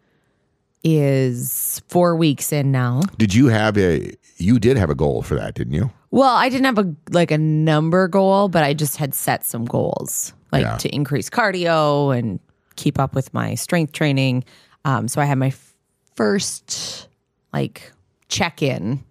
is 0.85 1.83
four 1.89 2.17
weeks 2.17 2.53
in 2.53 2.73
now. 2.73 3.03
Did 3.19 3.35
you 3.35 3.47
have 3.49 3.77
a? 3.79 4.13
You 4.37 4.59
did 4.59 4.77
have 4.77 4.91
a 4.91 4.95
goal 4.95 5.23
for 5.23 5.35
that, 5.37 5.55
didn't 5.55 5.75
you? 5.75 5.91
Well, 6.11 6.35
I 6.35 6.49
didn't 6.49 6.65
have 6.67 6.79
a 6.79 6.95
like 7.11 7.31
a 7.31 7.39
number 7.39 8.09
goal, 8.09 8.49
but 8.49 8.65
I 8.65 8.75
just 8.75 8.97
had 8.97 9.15
set 9.15 9.45
some 9.45 9.65
goals, 9.65 10.33
like 10.51 10.63
Yeah. 10.63 10.77
to 10.79 10.95
increase 10.95 11.31
cardio 11.31 12.17
and 12.17 12.41
keep 12.77 12.99
up 12.99 13.15
with 13.15 13.33
my 13.33 13.55
strength 13.55 13.93
training. 13.93 14.45
Um, 14.85 15.07
so 15.09 15.21
I 15.21 15.25
had 15.27 15.39
my 15.39 15.49
f- 15.49 15.75
first 16.17 17.09
like 17.53 17.93
check 18.29 18.63
in 18.63 19.05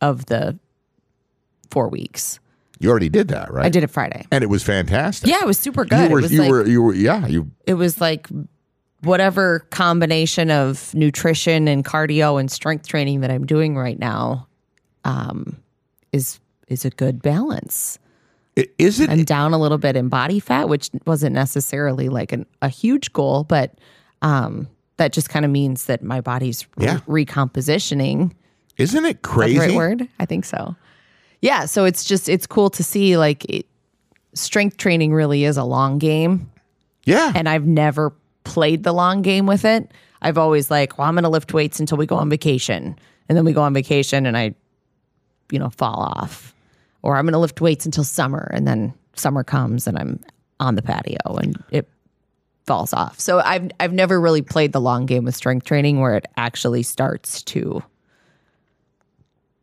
of 0.00 0.26
the 0.26 0.58
four 1.70 1.88
weeks. 1.88 2.40
You 2.80 2.90
already 2.90 3.08
did 3.08 3.28
that, 3.28 3.52
right? 3.52 3.66
I 3.66 3.68
did 3.68 3.84
it 3.84 3.90
Friday. 3.90 4.26
and 4.32 4.42
it 4.42 4.48
was 4.48 4.62
fantastic. 4.62 5.30
Yeah, 5.30 5.40
it 5.40 5.46
was 5.46 5.58
super 5.58 5.84
good. 5.84 6.08
you 6.08 6.10
were, 6.10 6.18
it 6.18 6.22
was 6.22 6.32
you 6.32 6.40
like 6.40 6.50
were, 6.50 6.66
you 6.66 6.82
were, 6.82 6.94
yeah, 6.94 7.26
you. 7.26 7.50
it 7.66 7.74
was 7.74 8.00
like 8.00 8.26
whatever 9.04 9.60
combination 9.70 10.50
of 10.50 10.92
nutrition 10.94 11.68
and 11.68 11.84
cardio 11.84 12.38
and 12.40 12.50
strength 12.50 12.86
training 12.88 13.20
that 13.20 13.30
I'm 13.30 13.46
doing 13.46 13.76
right 13.76 13.98
now 13.98 14.46
um, 15.04 15.56
is 16.12 16.40
is 16.68 16.84
a 16.84 16.90
good 16.90 17.22
balance. 17.22 17.98
Is 18.78 19.00
it? 19.00 19.10
I'm 19.10 19.24
down 19.24 19.52
a 19.52 19.58
little 19.58 19.78
bit 19.78 19.96
in 19.96 20.08
body 20.08 20.38
fat, 20.40 20.68
which 20.68 20.90
wasn't 21.06 21.34
necessarily 21.34 22.08
like 22.08 22.32
an, 22.32 22.46
a 22.62 22.68
huge 22.68 23.12
goal, 23.12 23.42
but 23.44 23.72
um, 24.22 24.68
that 24.96 25.12
just 25.12 25.28
kind 25.28 25.44
of 25.44 25.50
means 25.50 25.86
that 25.86 26.02
my 26.04 26.20
body's 26.20 26.64
re- 26.76 26.86
Yeah. 26.86 27.00
recompositioning. 27.08 28.32
Isn't 28.76 29.04
it 29.04 29.08
that 29.08 29.22
crazy? 29.22 29.54
the 29.54 29.60
right 29.60 29.74
word? 29.76 30.08
I 30.18 30.26
think 30.26 30.44
so. 30.44 30.76
Yeah, 31.40 31.66
so 31.66 31.84
it's 31.84 32.04
just 32.04 32.28
it's 32.28 32.46
cool 32.46 32.70
to 32.70 32.82
see 32.84 33.16
like 33.16 33.44
it, 33.46 33.66
strength 34.34 34.76
training 34.76 35.12
really 35.12 35.44
is 35.44 35.56
a 35.56 35.64
long 35.64 35.98
game 35.98 36.50
Yeah, 37.04 37.32
and 37.34 37.48
I've 37.48 37.66
never 37.66 38.12
played 38.44 38.84
the 38.84 38.92
long 38.92 39.22
game 39.22 39.46
with 39.46 39.64
it. 39.64 39.90
I've 40.22 40.38
always 40.38 40.70
like, 40.70 40.96
well, 40.96 41.08
I'm 41.08 41.14
going 41.14 41.24
to 41.24 41.28
lift 41.28 41.52
weights 41.52 41.80
until 41.80 41.98
we 41.98 42.06
go 42.06 42.16
on 42.16 42.30
vacation, 42.30 42.98
and 43.28 43.36
then 43.36 43.44
we 43.44 43.52
go 43.52 43.62
on 43.62 43.74
vacation, 43.74 44.26
and 44.26 44.36
I, 44.36 44.54
you 45.50 45.58
know, 45.58 45.70
fall 45.70 46.00
off, 46.16 46.54
or 47.02 47.16
I'm 47.16 47.24
going 47.24 47.32
to 47.32 47.38
lift 47.38 47.60
weights 47.60 47.84
until 47.84 48.04
summer, 48.04 48.50
and 48.54 48.66
then 48.66 48.94
summer 49.14 49.44
comes, 49.44 49.86
and 49.86 49.98
I'm 49.98 50.20
on 50.60 50.76
the 50.76 50.82
patio, 50.82 51.18
and 51.36 51.62
it 51.70 51.88
falls 52.66 52.92
off. 52.92 53.20
So 53.20 53.40
I've 53.40 53.70
I've 53.80 53.92
never 53.92 54.20
really 54.20 54.42
played 54.42 54.72
the 54.72 54.80
long 54.80 55.06
game 55.06 55.24
with 55.24 55.34
strength 55.34 55.66
training 55.66 56.00
where 56.00 56.16
it 56.16 56.26
actually 56.36 56.82
starts 56.82 57.42
to 57.44 57.82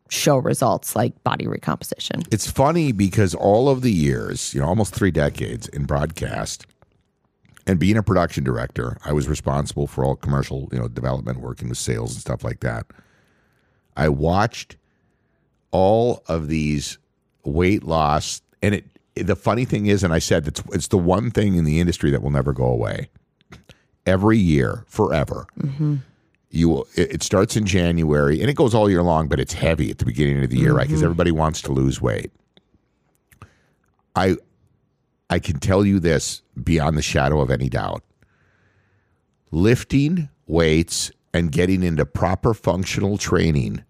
show 0.09 0.37
results 0.37 0.95
like 0.95 1.23
body 1.23 1.47
recomposition. 1.47 2.21
It's 2.31 2.49
funny 2.49 2.91
because 2.91 3.33
all 3.33 3.69
of 3.69 3.81
the 3.81 3.91
years, 3.91 4.53
you 4.53 4.61
know, 4.61 4.67
almost 4.67 4.93
three 4.93 5.11
decades 5.11 5.67
in 5.69 5.85
broadcast 5.85 6.67
and 7.67 7.79
being 7.79 7.97
a 7.97 8.03
production 8.03 8.43
director, 8.43 8.97
I 9.05 9.13
was 9.13 9.27
responsible 9.27 9.87
for 9.87 10.03
all 10.03 10.15
commercial, 10.15 10.69
you 10.71 10.79
know, 10.79 10.87
development, 10.87 11.39
working 11.39 11.69
with 11.69 11.77
sales 11.77 12.13
and 12.13 12.21
stuff 12.21 12.43
like 12.43 12.61
that. 12.61 12.87
I 13.95 14.09
watched 14.09 14.77
all 15.71 16.23
of 16.27 16.47
these 16.47 16.97
weight 17.43 17.83
loss 17.83 18.41
and 18.61 18.75
it 18.75 18.85
the 19.15 19.35
funny 19.35 19.65
thing 19.65 19.87
is 19.87 20.03
and 20.03 20.13
I 20.13 20.19
said 20.19 20.47
it's 20.47 20.63
it's 20.71 20.87
the 20.87 20.97
one 20.97 21.31
thing 21.31 21.55
in 21.55 21.65
the 21.65 21.79
industry 21.79 22.11
that 22.11 22.21
will 22.21 22.31
never 22.31 22.53
go 22.53 22.65
away. 22.65 23.09
Every 24.05 24.37
year, 24.37 24.83
forever. 24.87 25.45
Mm-hmm. 25.59 25.97
You 26.49 26.69
will, 26.69 26.87
it, 26.95 27.13
it 27.13 27.23
starts 27.23 27.55
in 27.55 27.65
January 27.65 28.41
and 28.41 28.49
it 28.49 28.55
goes 28.55 28.73
all 28.73 28.89
year 28.89 29.03
long, 29.03 29.27
but 29.27 29.39
it's 29.39 29.53
heavy 29.53 29.91
at 29.91 29.99
the 29.99 30.05
beginning 30.05 30.43
of 30.43 30.49
the 30.49 30.57
year, 30.57 30.73
right? 30.73 30.87
Because 30.87 30.99
mm-hmm. 30.99 31.05
everybody 31.05 31.31
wants 31.31 31.61
to 31.63 31.71
lose 31.71 32.01
weight. 32.01 32.31
I 34.15 34.37
I 35.31 35.39
can 35.39 35.59
tell 35.59 35.85
you 35.85 35.99
this 35.99 36.41
beyond 36.61 36.97
the 36.97 37.01
shadow 37.01 37.39
of 37.41 37.49
any 37.49 37.69
doubt. 37.69 38.03
Lifting 39.49 40.29
weights 40.45 41.11
and 41.33 41.51
getting 41.51 41.81
into 41.81 42.05
proper 42.05 42.53
functional 42.53 43.17
training, 43.17 43.83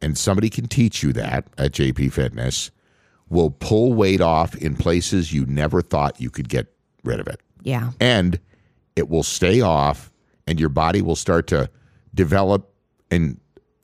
and 0.00 0.16
somebody 0.16 0.48
can 0.48 0.66
teach 0.66 1.02
you 1.02 1.12
that 1.12 1.46
at 1.58 1.72
JP 1.72 2.12
Fitness, 2.12 2.70
will 3.28 3.50
pull 3.50 3.92
weight 3.92 4.22
off 4.22 4.54
in 4.56 4.74
places 4.74 5.32
you 5.32 5.44
never 5.46 5.82
thought 5.82 6.20
you 6.20 6.30
could 6.30 6.48
get 6.48 6.66
rid 7.04 7.20
of 7.20 7.28
it 7.28 7.40
Yeah. 7.62 7.90
and 8.00 8.40
it 8.96 9.08
will 9.08 9.22
stay 9.22 9.60
off 9.60 10.10
and 10.46 10.58
your 10.58 10.70
body 10.70 11.02
will 11.02 11.16
start 11.16 11.46
to 11.48 11.70
develop 12.14 12.72
and 13.10 13.38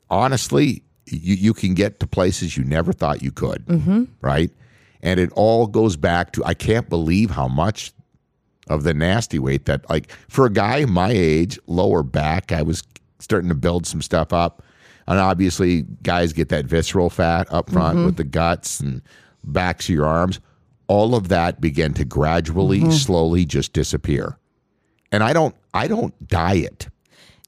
honestly 0.09 0.83
you, 1.05 1.35
you 1.35 1.53
can 1.53 1.75
get 1.75 1.99
to 1.99 2.07
places 2.07 2.57
you 2.57 2.63
never 2.63 2.91
thought 2.91 3.21
you 3.21 3.31
could 3.31 3.65
mm-hmm. 3.67 4.05
right 4.21 4.51
and 5.01 5.19
it 5.19 5.31
all 5.33 5.67
goes 5.67 5.95
back 5.95 6.31
to 6.31 6.43
i 6.45 6.53
can't 6.53 6.89
believe 6.89 7.31
how 7.31 7.47
much 7.47 7.91
of 8.67 8.83
the 8.83 8.93
nasty 8.93 9.37
weight 9.37 9.65
that 9.65 9.87
like 9.89 10.11
for 10.27 10.45
a 10.45 10.51
guy 10.51 10.85
my 10.85 11.11
age 11.11 11.59
lower 11.67 12.03
back 12.03 12.51
i 12.51 12.61
was 12.61 12.81
starting 13.19 13.49
to 13.49 13.55
build 13.55 13.85
some 13.85 14.01
stuff 14.01 14.31
up. 14.31 14.63
And 15.07 15.19
obviously 15.19 15.83
guys 16.03 16.33
get 16.33 16.49
that 16.49 16.65
visceral 16.65 17.09
fat 17.09 17.51
up 17.51 17.69
front 17.69 17.97
mm-hmm. 17.97 18.05
with 18.05 18.17
the 18.17 18.23
guts 18.23 18.79
and 18.79 19.01
backs 19.43 19.87
of 19.87 19.95
your 19.95 20.05
arms. 20.05 20.39
All 20.87 21.15
of 21.15 21.27
that 21.29 21.61
began 21.61 21.93
to 21.95 22.05
gradually 22.05 22.79
mm-hmm. 22.79 22.91
slowly 22.91 23.45
just 23.45 23.73
disappear. 23.73 24.37
And 25.11 25.23
i 25.23 25.33
don't 25.33 25.55
i 25.73 25.87
don't 25.87 26.13
diet 26.27 26.89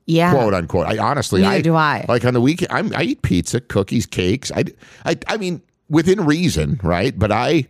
Yeah. 0.05 0.31
quote 0.31 0.53
unquote. 0.53 0.87
I 0.87 0.97
honestly 0.99 1.41
Neither 1.41 1.55
I 1.55 1.61
do 1.61 1.75
I. 1.75 2.05
like 2.07 2.25
on 2.25 2.33
the 2.33 2.41
weekend 2.41 2.71
I'm, 2.71 2.93
i 2.95 3.03
eat 3.03 3.21
pizza 3.21 3.59
cookies 3.59 4.05
cakes. 4.05 4.51
I, 4.51 4.65
I 5.05 5.17
i 5.27 5.37
mean 5.37 5.61
within 5.89 6.25
reason 6.25 6.79
right 6.83 7.17
but 7.17 7.31
i 7.31 7.65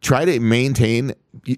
try 0.00 0.24
to 0.24 0.40
maintain 0.40 1.12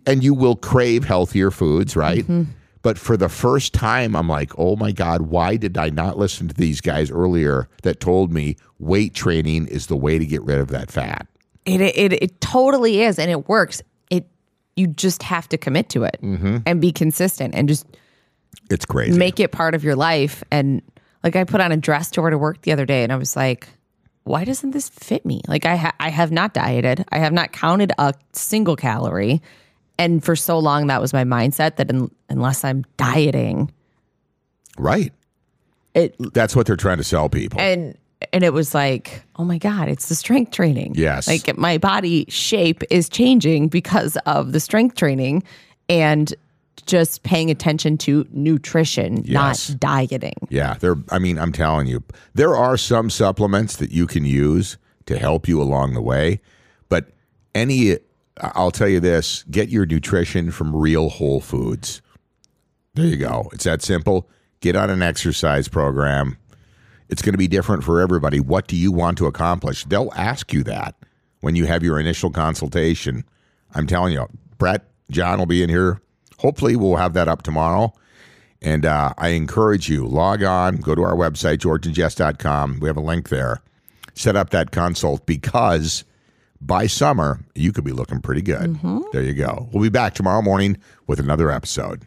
and 0.07 0.23
you 0.25 0.35
will 0.35 0.57
crave 0.57 1.05
healthier 1.05 1.51
foods 1.51 1.97
right 1.97 2.25
Mm-hmm. 2.25 2.43
but 2.83 2.99
for 2.99 3.17
the 3.17 3.29
first 3.29 3.73
time 3.73 4.15
i'm 4.17 4.29
like 4.29 4.53
oh 4.59 4.77
my 4.77 4.93
god 4.93 5.23
why 5.23 5.57
did 5.57 5.77
i 5.79 5.89
not 5.91 6.19
listen 6.19 6.49
to 6.49 6.55
these 6.55 6.81
guys 6.81 7.11
earlier 7.11 7.69
that 7.83 8.01
told 8.01 8.33
me 8.33 8.57
weight 8.79 9.15
training 9.15 9.67
is 9.69 9.87
the 9.87 9.97
way 9.97 10.19
to 10.19 10.27
get 10.27 10.43
rid 10.43 10.59
of 10.59 10.69
that 10.69 10.91
fat 10.91 11.27
It, 11.65 11.81
it 11.81 12.13
it 12.13 12.41
totally 12.41 13.03
is, 13.03 13.19
and 13.21 13.31
it 13.31 13.49
works. 13.49 13.83
It 14.11 14.27
you 14.75 14.89
just 14.89 15.23
have 15.23 15.49
to 15.51 15.57
commit 15.59 15.89
to 15.91 16.03
it 16.03 16.19
and 16.21 16.81
be 16.81 16.91
consistent, 16.91 17.55
and 17.55 17.69
just 17.69 17.87
it's 18.71 18.85
crazy 18.85 19.17
make 19.17 19.39
it 19.39 19.53
part 19.53 19.75
of 19.77 19.85
your 19.85 19.95
life. 19.95 20.43
And 20.51 20.83
like 21.23 21.37
I 21.37 21.45
put 21.45 21.61
on 21.61 21.71
a 21.71 21.77
dress 21.77 22.11
to 22.13 22.21
wear 22.21 22.31
to 22.31 22.39
work 22.39 22.63
the 22.63 22.73
other 22.73 22.85
day, 22.87 23.05
and 23.05 23.13
I 23.13 23.17
was 23.17 23.37
like, 23.37 23.69
why 24.25 24.45
doesn't 24.45 24.71
this 24.71 24.89
fit 24.89 25.25
me? 25.27 25.41
Like 25.49 25.67
I 25.67 25.77
ha- 25.77 25.95
I 26.01 26.11
have 26.11 26.31
not 26.31 26.55
dieted, 26.55 27.05
I 27.11 27.19
have 27.19 27.33
not 27.33 27.53
counted 27.53 27.93
a 27.99 28.15
single 28.33 28.77
calorie, 28.77 29.43
and 29.99 30.25
for 30.25 30.37
so 30.37 30.59
long 30.59 30.87
that 30.87 31.01
was 31.01 31.13
my 31.13 31.25
mindset 31.25 31.77
that 31.77 31.91
un- 31.91 32.11
unless 32.29 32.65
I'm 32.65 32.85
dieting, 32.97 33.73
right 34.79 35.13
it 35.95 36.17
that's 36.33 36.57
what 36.57 36.67
they're 36.67 36.77
trying 36.77 36.97
to 36.97 37.05
sell 37.05 37.29
people 37.29 37.61
and 37.61 37.97
and 38.33 38.45
it 38.45 38.53
was 38.53 38.73
like, 38.73 39.25
oh 39.37 39.45
my 39.45 39.59
god, 39.59 39.89
it's 39.89 40.09
the 40.09 40.15
strength 40.15 40.53
training. 40.53 40.93
Yes. 40.95 41.27
like 41.27 41.57
my 41.59 41.77
body 41.77 42.25
shape 42.29 42.83
is 42.89 43.09
changing 43.09 43.67
because 43.67 44.17
of 44.27 44.53
the 44.53 44.61
strength 44.61 44.95
training, 44.95 45.43
and 45.89 46.33
just 46.87 47.23
paying 47.23 47.51
attention 47.51 47.97
to 47.99 48.27
nutrition, 48.31 49.23
Yes. 49.25 49.71
not 49.71 49.81
dieting. 49.81 50.35
Yeah, 50.51 50.75
there. 50.81 50.97
I 51.11 51.19
mean, 51.19 51.39
I'm 51.39 51.53
telling 51.53 51.87
you, 51.87 52.03
there 52.35 52.55
are 52.57 52.77
some 52.77 53.11
supplements 53.11 53.77
that 53.77 53.91
you 53.93 54.07
can 54.07 54.25
use 54.25 54.77
to 55.07 55.19
help 55.19 55.49
you 55.49 55.61
along 55.61 55.95
the 55.95 56.03
way, 56.03 56.41
but 56.89 57.11
any, 57.55 57.99
I'll 58.41 58.71
tell 58.71 58.89
you 58.89 59.01
this: 59.01 59.45
get 59.51 59.69
your 59.69 59.87
nutrition 59.87 60.51
from 60.51 60.75
real 60.75 61.09
whole 61.09 61.41
foods. 61.41 62.03
There 62.95 63.07
you 63.07 63.17
go. 63.17 63.49
It's 63.53 63.65
that 63.65 63.83
simple. 63.83 64.29
Get 64.61 64.77
on 64.77 64.91
an 64.91 65.03
exercise 65.03 65.67
program. 65.69 66.37
It's 67.09 67.21
going 67.23 67.33
to 67.33 67.39
be 67.39 67.49
different 67.49 67.85
for 67.85 68.01
everybody. 68.01 68.39
What 68.41 68.67
do 68.69 68.77
you 68.77 68.93
want 68.93 69.19
to 69.19 69.27
accomplish? 69.27 69.85
They'll 69.85 70.13
ask 70.15 70.53
you 70.53 70.63
that 70.65 70.95
when 71.41 71.57
you 71.57 71.67
have 71.67 71.83
your 71.83 71.99
initial 71.99 72.31
consultation. 72.31 73.25
I'm 73.75 73.87
telling 73.87 74.13
you, 74.13 74.27
Brett, 74.59 74.85
John 75.11 75.39
will 75.39 75.47
be 75.47 75.63
in 75.63 75.69
here. 75.69 76.01
Hopefully, 76.43 76.77
we'll 76.77 76.97
have 76.97 77.15
that 77.15 77.29
up 77.29 77.43
tomorrow. 77.43 77.93
And 78.61 78.85
uh, 78.87 79.13
I 79.19 79.31
encourage 79.31 79.89
you, 79.89 80.07
log 80.07 80.43
on, 80.43 80.77
go 80.77 80.95
to 80.95 81.03
our 81.03 81.15
website, 81.15 81.59
georgeandjess.com. 81.59 82.79
We 82.81 82.89
have 82.89 82.97
a 82.97 83.01
link 83.01 83.29
there. 83.29 83.61
Set 84.15 84.37
up 84.37 84.51
that 84.51 84.71
consult 84.71 85.25
because 85.27 86.05
by 86.61 86.87
summer, 86.87 87.41
you 87.55 87.73
could 87.73 87.83
be 87.85 87.93
looking 87.93 88.21
pretty 88.21 88.43
good. 88.43 88.77
There 89.13 89.23
you 89.23 89.35
go. 89.35 89.69
We'll 89.73 89.83
be 89.83 89.89
back 89.89 90.15
tomorrow 90.15 90.43
morning 90.43 90.77
with 91.09 91.19
another 91.19 91.51
episode. 91.51 92.07